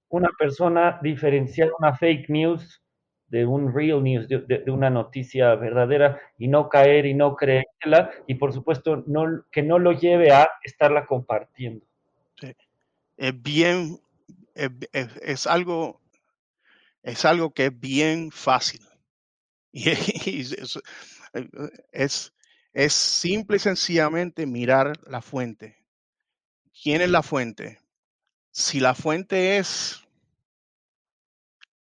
[0.09, 2.84] una persona diferenciar una fake news
[3.35, 8.37] de un real news, de, una noticia verdadera y no caer y no creerla y
[8.37, 9.05] por supuesto
[9.51, 11.85] que no lo lleve a estarla compartiendo.
[13.17, 13.99] Es bien,
[14.55, 16.01] es, algo,
[17.03, 18.81] es algo que es bien fácil.
[19.73, 19.91] Y,
[21.91, 22.33] es,
[22.73, 25.77] es simple y sencillamente mirar la fuente.
[26.81, 27.81] ¿Quién es la fuente?
[28.53, 30.04] Si la fuente es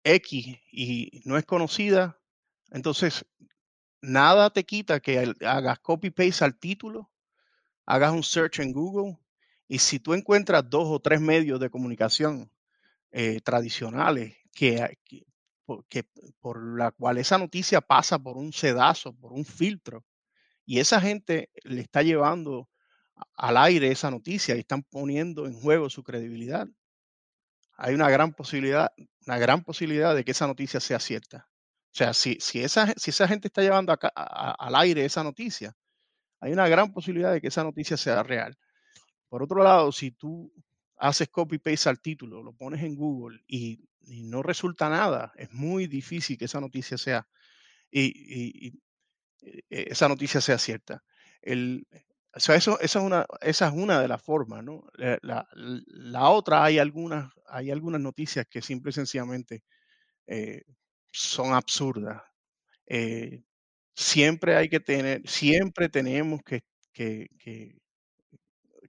[0.07, 2.16] X y no es conocida,
[2.70, 3.26] entonces
[4.00, 7.11] nada te quita que hagas copy-paste al título,
[7.86, 9.18] hagas un search en Google
[9.66, 12.52] y si tú encuentras dos o tres medios de comunicación
[13.11, 14.96] eh, tradicionales que,
[15.88, 16.04] que,
[16.38, 20.04] por la cual esa noticia pasa por un sedazo, por un filtro,
[20.64, 22.68] y esa gente le está llevando
[23.34, 26.68] al aire esa noticia y están poniendo en juego su credibilidad
[27.76, 28.90] hay una gran posibilidad,
[29.26, 31.48] una gran posibilidad de que esa noticia sea cierta.
[31.48, 35.74] O sea, si, si, esa, si esa gente está llevando acá, al aire esa noticia,
[36.40, 38.56] hay una gran posibilidad de que esa noticia sea real.
[39.28, 40.52] Por otro lado, si tú
[40.96, 46.38] haces copy-paste al título, lo pones en Google y, no resulta nada, es muy difícil
[46.38, 47.26] que esa noticia sea,
[47.90, 48.80] y, y,
[49.40, 51.02] e, esa noticia sea cierta.
[51.42, 51.86] El,
[52.37, 54.84] o sea, eso, esa, es una, esa es una de las formas, ¿no?
[54.99, 59.62] Eh, la, la, otra, hay algunas, hay algunas noticias que simple y sencillamente
[60.26, 60.62] eh,
[61.12, 62.22] son absurdas.
[62.87, 63.43] Eh,
[63.95, 66.62] siempre hay que tener, siempre tenemos que,
[66.93, 67.28] que,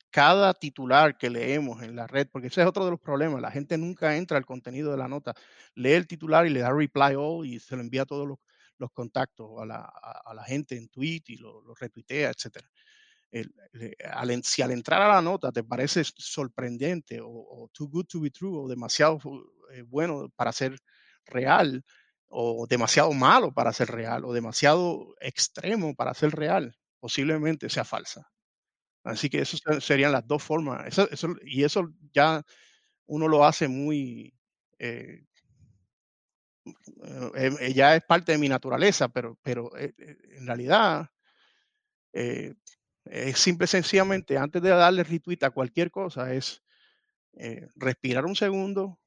[0.10, 3.52] cada titular que leemos en la red, porque ese es otro de los problemas, la
[3.52, 5.34] gente nunca entra al contenido de la nota,
[5.76, 8.40] lee el titular y le da reply all y se lo envía a todos los,
[8.78, 9.82] los contactos a la,
[10.26, 12.70] a, la, gente en tweet y lo, lo retuitea, etcétera
[14.14, 18.32] al, si al entrar a la nota te parece sorprendente o, too good to be
[18.32, 19.20] true o demasiado
[19.74, 20.78] eh, bueno para ser
[21.26, 21.84] real
[22.30, 28.30] o demasiado malo para ser real o demasiado extremo para ser real, posiblemente sea falsa.
[29.04, 30.94] Así que eso serían las dos formas.
[31.46, 32.44] y eso ya
[33.06, 34.34] uno lo hace muy...
[34.80, 35.24] Eh,
[37.36, 41.10] eh, ya es parte de mi naturaleza, pero, pero en realidad
[43.12, 46.64] es simple sencillamente, antes de darle retweet a cualquier cosa, es
[47.34, 49.00] eh, respirar un segundo,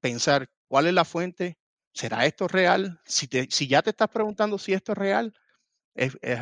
[0.00, 1.58] pensar cuál es la fuente,
[1.92, 3.00] ¿será esto real?
[3.04, 5.34] Si, si ya te estás preguntando si esto es real,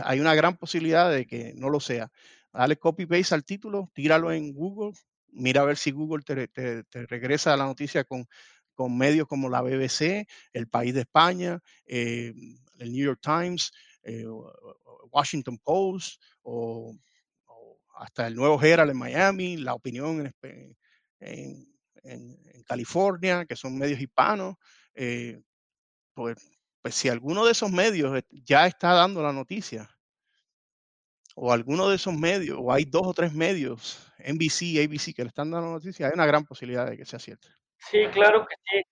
[0.04, 2.10] hay una gran posibilidad de que no lo sea.
[2.52, 4.92] Dale copy paste al título, tíralo en Google,
[5.34, 8.26] mira a ver si Google te, te, regresa la noticia con,
[8.74, 12.32] con, medios como la BBC, El País de España, eh,
[12.78, 13.72] el New York Times,
[14.04, 14.26] eh,
[15.10, 16.94] Washington Post o,
[17.96, 20.32] hasta el nuevo Herald en Miami, La Opinión
[21.20, 21.66] en,
[22.66, 24.56] California, que son medios hispanos.
[24.94, 25.40] Eh,
[26.14, 26.36] pues,
[26.82, 29.88] pues si alguno de esos medios ya está dando la noticia,
[31.34, 35.28] o alguno de esos medios, o hay dos o tres medios, NBC, ABC, que le
[35.28, 37.48] están dando noticia, hay una gran posibilidad de que sea cierto.
[37.78, 38.82] Sí, claro que sí.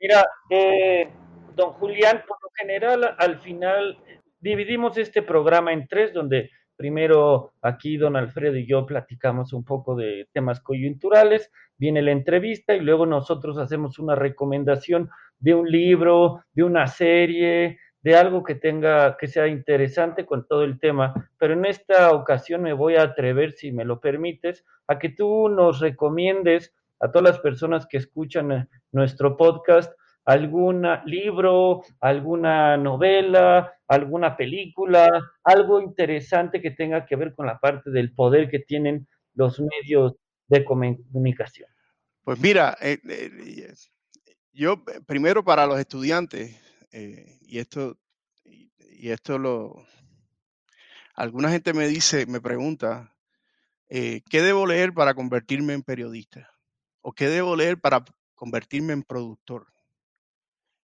[0.00, 1.10] Mira, eh,
[1.54, 3.98] don Julián, por lo general, al final
[4.40, 9.94] dividimos este programa en tres, donde primero aquí don Alfredo y yo platicamos un poco
[9.94, 16.44] de temas coyunturales, viene la entrevista y luego nosotros hacemos una recomendación de un libro,
[16.52, 21.30] de una serie, de algo que tenga, que sea interesante con todo el tema.
[21.38, 25.48] Pero en esta ocasión me voy a atrever, si me lo permites, a que tú
[25.48, 29.92] nos recomiendes a todas las personas que escuchan eh, nuestro podcast
[30.24, 35.08] algún libro, alguna novela, alguna película,
[35.42, 40.14] algo interesante que tenga que ver con la parte del poder que tienen los medios
[40.48, 41.68] de comunicación.
[42.22, 43.72] Pues mira, eh, eh,
[44.52, 46.60] yo primero para los estudiantes,
[46.92, 47.98] eh, y esto,
[48.44, 49.86] y, esto lo,
[51.14, 53.14] alguna gente me dice, me pregunta,
[53.88, 56.52] ¿qué debo leer para convertirme en periodista?
[57.00, 58.04] ¿O qué debo leer para
[58.34, 59.66] convertirme en productor?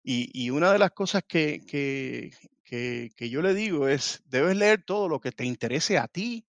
[0.08, 5.20] Y, una de las cosas que, que, yo le digo es, debes leer todo lo
[5.20, 6.46] que te interese a ti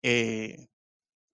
[0.00, 0.68] eh,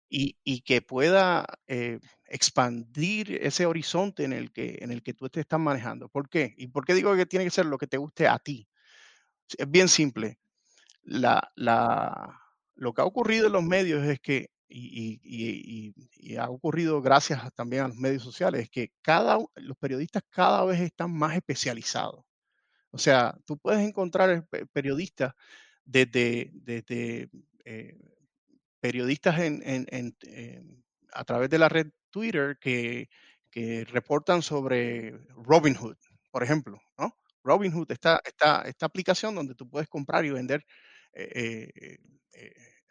[0.08, 5.40] y, que pueda eh, expandir ese horizonte en el, que, en el que tú te
[5.40, 6.08] estás manejando.
[6.08, 6.54] ¿Por qué?
[6.56, 8.66] ¿Y por qué digo que tiene que ser lo que te guste a ti?
[9.58, 10.38] Es bien simple.
[11.02, 12.40] La, la,
[12.74, 17.88] lo que ha ocurrido en los medios es que y, ha ocurrido gracias también a
[17.88, 22.24] los medios sociales, que cada, los periodistas cada vez están más especializados.
[22.92, 25.34] O sea, tú puedes encontrar periodistas
[25.84, 26.52] desde,
[27.64, 27.98] eh,
[28.80, 30.16] periodistas en,
[31.12, 33.08] a través de la red Twitter que,
[33.88, 35.96] reportan sobre Robinhood,
[36.30, 37.16] por ejemplo, ¿no?
[37.42, 40.64] Robinhood, esta, esta, esta aplicación donde tú puedes comprar y vender
[41.12, 41.98] eh, eh,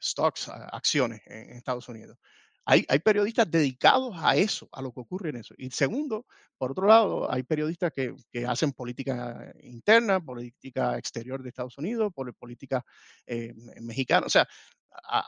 [0.02, 2.18] stocks, acciones en Estados Unidos.
[2.66, 5.56] Hay, hay, periodistas dedicados a eso, a lo que ocurre en eso.
[5.58, 6.28] Y segundo,
[6.58, 12.14] por otro lado, hay periodistas que, que hacen política interna, política exterior de Estados Unidos,
[12.38, 12.86] política
[13.26, 14.28] eh, mexicana.
[14.28, 14.48] O sea,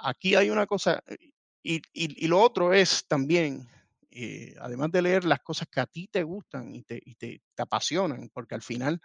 [0.04, 1.02] aquí hay una cosa,
[1.64, 3.68] y, y, y, lo otro es también,
[4.12, 7.42] eh, además de leer las cosas que a ti te gustan y te, y te,
[7.56, 9.02] te apasionan, porque al final,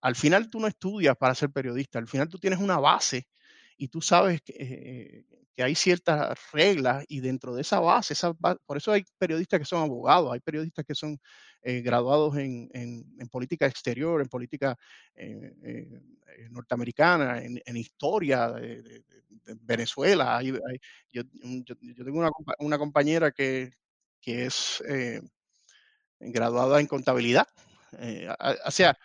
[0.00, 3.28] al final tú no estudias para ser periodista, al final tú tienes una base
[3.76, 8.14] y tú sabes que, eh, que, hay ciertas reglas y dentro de esa base,
[8.66, 11.18] por eso hay periodistas que son abogados, hay periodistas que son
[11.62, 14.76] eh, graduados en, en, política exterior, en política
[15.14, 16.00] eh,
[16.50, 19.04] norteamericana, en, en, historia de,
[19.60, 20.40] Venezuela.
[20.42, 20.58] yo,
[21.10, 21.24] yo,
[21.76, 23.72] tengo una, una compañera que,
[24.20, 24.82] que es
[26.18, 27.46] graduada en contabilidad.
[28.66, 28.96] o sea,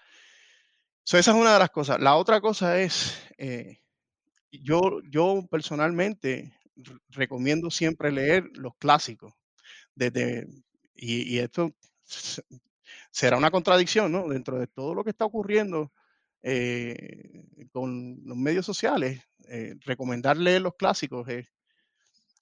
[1.04, 2.00] esa es una de las cosas.
[2.00, 3.18] La otra cosa es
[4.52, 6.54] yo, yo personalmente
[7.10, 9.34] recomiendo siempre leer los clásicos.
[9.96, 10.48] Desde,
[10.96, 11.74] y, esto
[13.12, 14.28] será una contradicción, ¿no?
[14.30, 15.92] Dentro de todo lo que está ocurriendo
[16.42, 21.48] eh, con los medios sociales, eh, recomendar leer los clásicos es,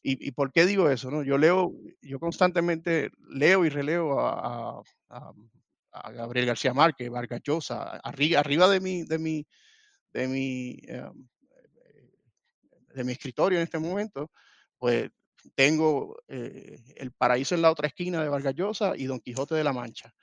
[0.10, 1.12] y, por qué digo eso?
[1.12, 1.22] ¿no?
[1.22, 4.82] Yo leo, yo constantemente leo y releo a,
[6.14, 9.48] Gabriel García Márquez, Vargas Llosa, arriba, arriba de mi, de mi,
[10.14, 11.28] de mi em,
[12.98, 14.32] de mi escritorio en este momento,
[14.78, 15.10] pues
[15.56, 19.64] tengo eh, El Paraíso en la otra esquina de Vargas Llosa y Don Quijote de
[19.64, 20.14] la Mancha.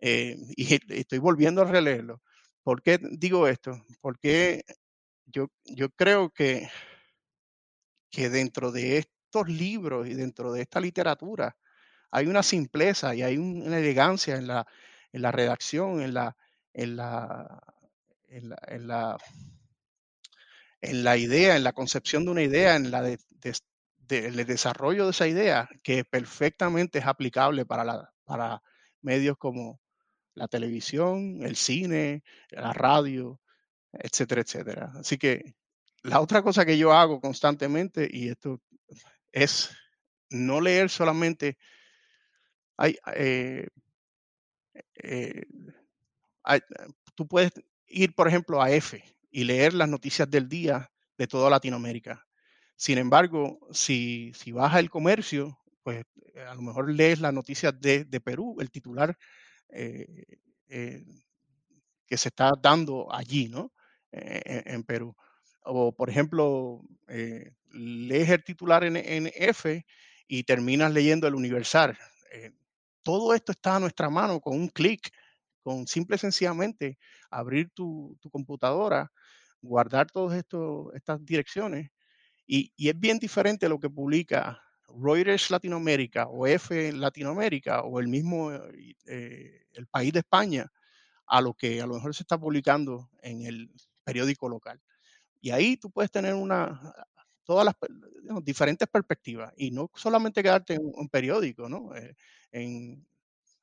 [0.00, 2.22] Eh, y estoy volviendo a releerlo.
[2.62, 3.82] ¿Por qué digo esto?
[4.00, 4.64] Porque
[5.26, 6.68] yo, yo creo que,
[8.10, 11.56] que dentro de estos libros y dentro de esta literatura
[12.10, 14.66] hay una simpleza y hay una elegancia en la,
[15.12, 16.36] en la redacción, en la
[18.28, 19.18] en la
[20.82, 23.18] idea, en la concepción de una idea, en la de,
[24.08, 28.62] el desarrollo de esa idea, que perfectamente es aplicable para, la, para
[29.02, 29.80] medios como
[30.34, 33.40] la televisión, el cine, la radio,
[33.92, 34.92] etcétera, etcétera.
[34.94, 35.54] Así que
[36.02, 38.60] la otra cosa que yo hago constantemente, y esto
[39.32, 39.70] es
[40.30, 41.58] no leer solamente,
[42.76, 43.66] hay, eh,
[45.02, 45.46] eh,
[47.14, 47.52] tú puedes
[47.86, 49.02] ir, por ejemplo, a F
[49.36, 52.26] y leer las noticias del día de toda Latinoamérica.
[52.76, 56.04] Sin embargo, si, si vas al comercio, pues
[56.48, 59.16] a lo mejor lees las noticias de, Perú, el titular
[59.68, 60.24] eh,
[60.68, 63.72] que se está dando allí, ¿no?
[64.12, 65.14] en Perú
[65.66, 69.84] o por ejemplo, eh, lees el titular en, F
[70.28, 71.98] y terminas leyendo el Universal.
[72.32, 72.52] Eh,
[73.02, 75.12] todo esto está a nuestra mano con un clic,
[75.62, 76.98] con simple y sencillamente
[77.30, 79.10] abrir tu, computadora,
[79.66, 80.42] guardar todas
[80.94, 81.90] estas direcciones.
[82.46, 88.52] Y, es bien diferente lo que publica Reuters Latinoamérica o F Latinoamérica o el mismo
[89.06, 90.70] eh, el país de España
[91.26, 93.70] a lo que a lo mejor se está publicando en el
[94.04, 94.80] periódico local.
[95.40, 96.94] Y ahí tú puedes tener una,
[97.44, 97.76] todas las
[98.44, 101.94] diferentes perspectivas y no solamente quedarte en un periódico, ¿no?
[101.94, 102.14] Eh,
[102.52, 103.06] en,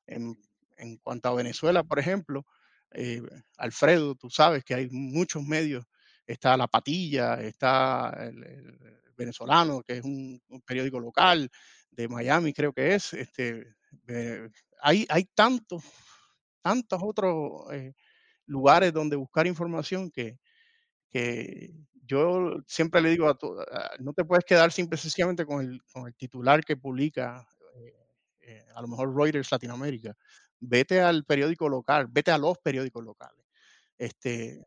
[0.06, 2.46] en, cuanto a Venezuela, por ejemplo,
[2.90, 3.22] eh,
[3.56, 5.84] Alfredo, tú sabes que hay muchos medios,
[6.26, 8.78] está La Patilla, está el,
[9.16, 11.48] Venezolano, que es un, periódico local
[11.90, 13.74] de Miami, creo que es, este,
[14.08, 14.48] eh,
[14.82, 15.84] hay, hay tantos,
[16.60, 17.66] tantos otros
[18.46, 20.38] lugares donde buscar información que,
[21.10, 21.72] que
[22.06, 23.64] yo siempre le digo a todos,
[24.00, 27.46] no te puedes quedar simple sencillamente con el, con el titular que publica
[27.76, 27.94] eh,
[28.40, 30.16] eh, a lo mejor Reuters Latinoamérica.
[30.60, 33.44] Vete al periódico local, vete a los periódicos locales.
[33.96, 34.66] Este,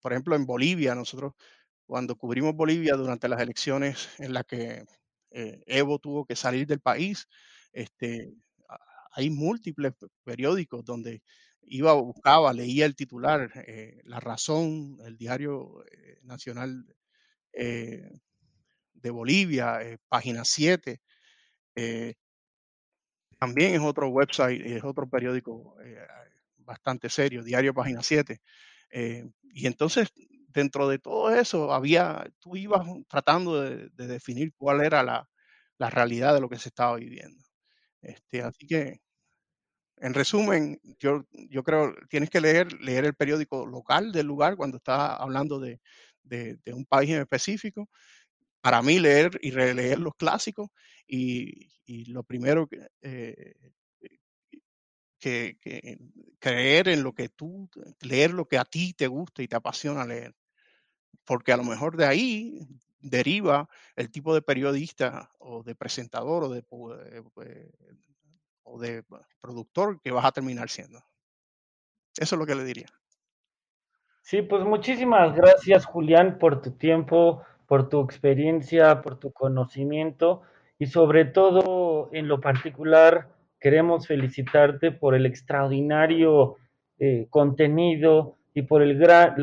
[0.00, 1.32] por ejemplo, en Bolivia, nosotros
[1.86, 4.84] cuando cubrimos Bolivia durante las elecciones en las que
[5.30, 7.28] eh, Evo tuvo que salir del país,
[7.72, 8.32] este,
[9.12, 9.92] hay múltiples
[10.24, 11.22] periódicos donde
[11.62, 16.86] iba, buscaba, leía el titular, eh, La Razón, el diario eh, nacional
[17.52, 21.00] de Bolivia, página 7.
[23.38, 25.76] también es otro website, es otro periódico
[26.56, 28.40] bastante serio, diario página 7.
[29.52, 30.08] Y entonces,
[30.48, 35.28] dentro de todo eso, había, tú ibas tratando de, definir cuál era la,
[35.78, 37.42] la, realidad de lo que se estaba viviendo.
[38.02, 39.00] Este, así que
[39.98, 44.78] en resumen, yo, yo creo tienes que leer, leer el periódico local del lugar cuando
[44.78, 45.80] estás hablando de,
[46.72, 47.88] un país en específico.
[48.60, 50.68] Para mí, leer y releer los clásicos
[51.06, 51.68] y,
[52.12, 53.54] lo primero que, eh,
[55.24, 55.98] que,
[56.38, 57.70] creer en lo que tú,
[58.02, 60.34] leer lo que a ti te gusta y te apasiona leer.
[61.24, 62.60] Porque a lo mejor de ahí
[63.00, 66.58] deriva el tipo de periodista o de presentador o de,
[67.42, 67.72] eh,
[68.64, 69.04] o de
[69.40, 70.98] productor que vas a terminar siendo.
[72.16, 72.88] Eso es lo que le diría.
[74.20, 80.42] Sí, pues muchísimas gracias Julián por tu tiempo, por tu experiencia, por tu conocimiento
[80.78, 83.34] y sobre todo en lo particular
[83.64, 86.56] queremos felicitarte por el extraordinario
[86.98, 89.36] eh, contenido y por el gran,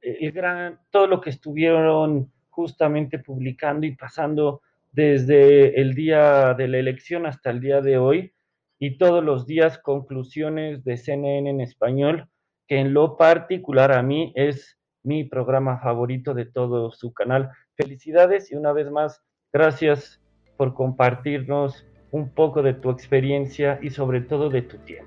[0.00, 4.62] el gran, todo lo que estuvieron justamente publicando y pasando
[4.92, 8.32] desde el día de la elección hasta el día de hoy
[8.78, 12.30] y todos los días conclusiones de CNN en español,
[12.66, 17.50] que en lo particular a mí es mi programa favorito de todo su canal.
[17.74, 19.22] Felicidades y una vez más,
[19.52, 20.18] gracias
[20.56, 21.86] por compartirnos
[22.16, 25.06] un poco de tu experiencia y sobre todo de tu tiempo.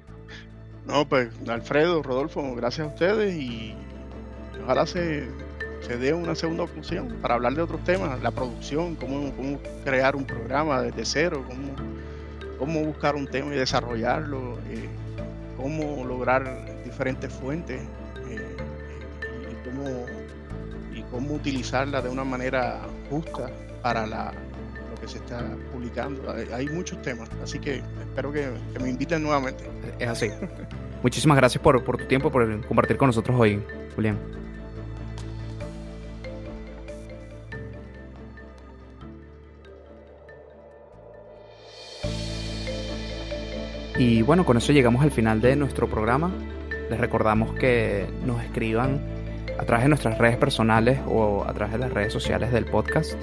[0.85, 3.75] No, pues Alfredo, Rodolfo, gracias a ustedes y
[4.63, 5.27] ojalá se,
[5.81, 10.15] se dé una segunda ocasión para hablar de otros temas, la producción, cómo, cómo crear
[10.15, 11.99] un programa desde cero, cómo
[12.59, 14.89] cómo buscar un tema y desarrollarlo, eh,
[15.57, 17.81] cómo lograr diferentes fuentes
[18.29, 18.57] eh,
[19.49, 20.05] y, cómo,
[20.93, 23.49] y, cómo, utilizarla de una manera justa
[23.81, 24.33] para la,
[24.99, 26.33] que se está publicando.
[26.53, 28.49] Hay, muchos temas, así que espero que,
[28.81, 29.63] me inviten nuevamente.
[29.99, 30.29] Es así.
[31.03, 33.63] Muchísimas gracias por, por tu tiempo, por compartir con nosotros hoy,
[33.95, 34.17] Julián.
[43.99, 46.31] Y bueno, con eso llegamos al final de nuestro programa.
[46.89, 49.01] Les recordamos que nos escriban
[49.59, 53.19] a través de nuestras redes personales o a través de las redes sociales del podcast.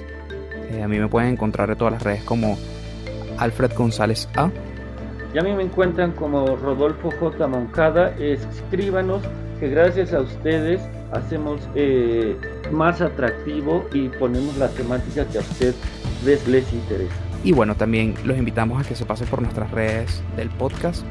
[0.71, 2.57] Eh, a mí me pueden encontrar en todas las redes como
[3.37, 4.49] Alfred González A.
[5.33, 7.47] Y a mí me encuentran como Rodolfo J.
[7.47, 8.15] Moncada.
[8.17, 9.21] Escríbanos
[9.59, 12.35] que gracias a ustedes hacemos eh,
[12.71, 17.13] más atractivo y ponemos la temática que a ustedes les interesa.
[17.43, 21.05] Y bueno, también los invitamos a que se pasen por nuestras redes del podcast.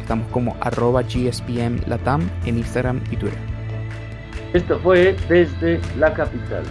[0.00, 3.38] Estamos como arroba GSPM Latam en Instagram y Twitter.
[4.52, 6.62] Esto fue desde la capital.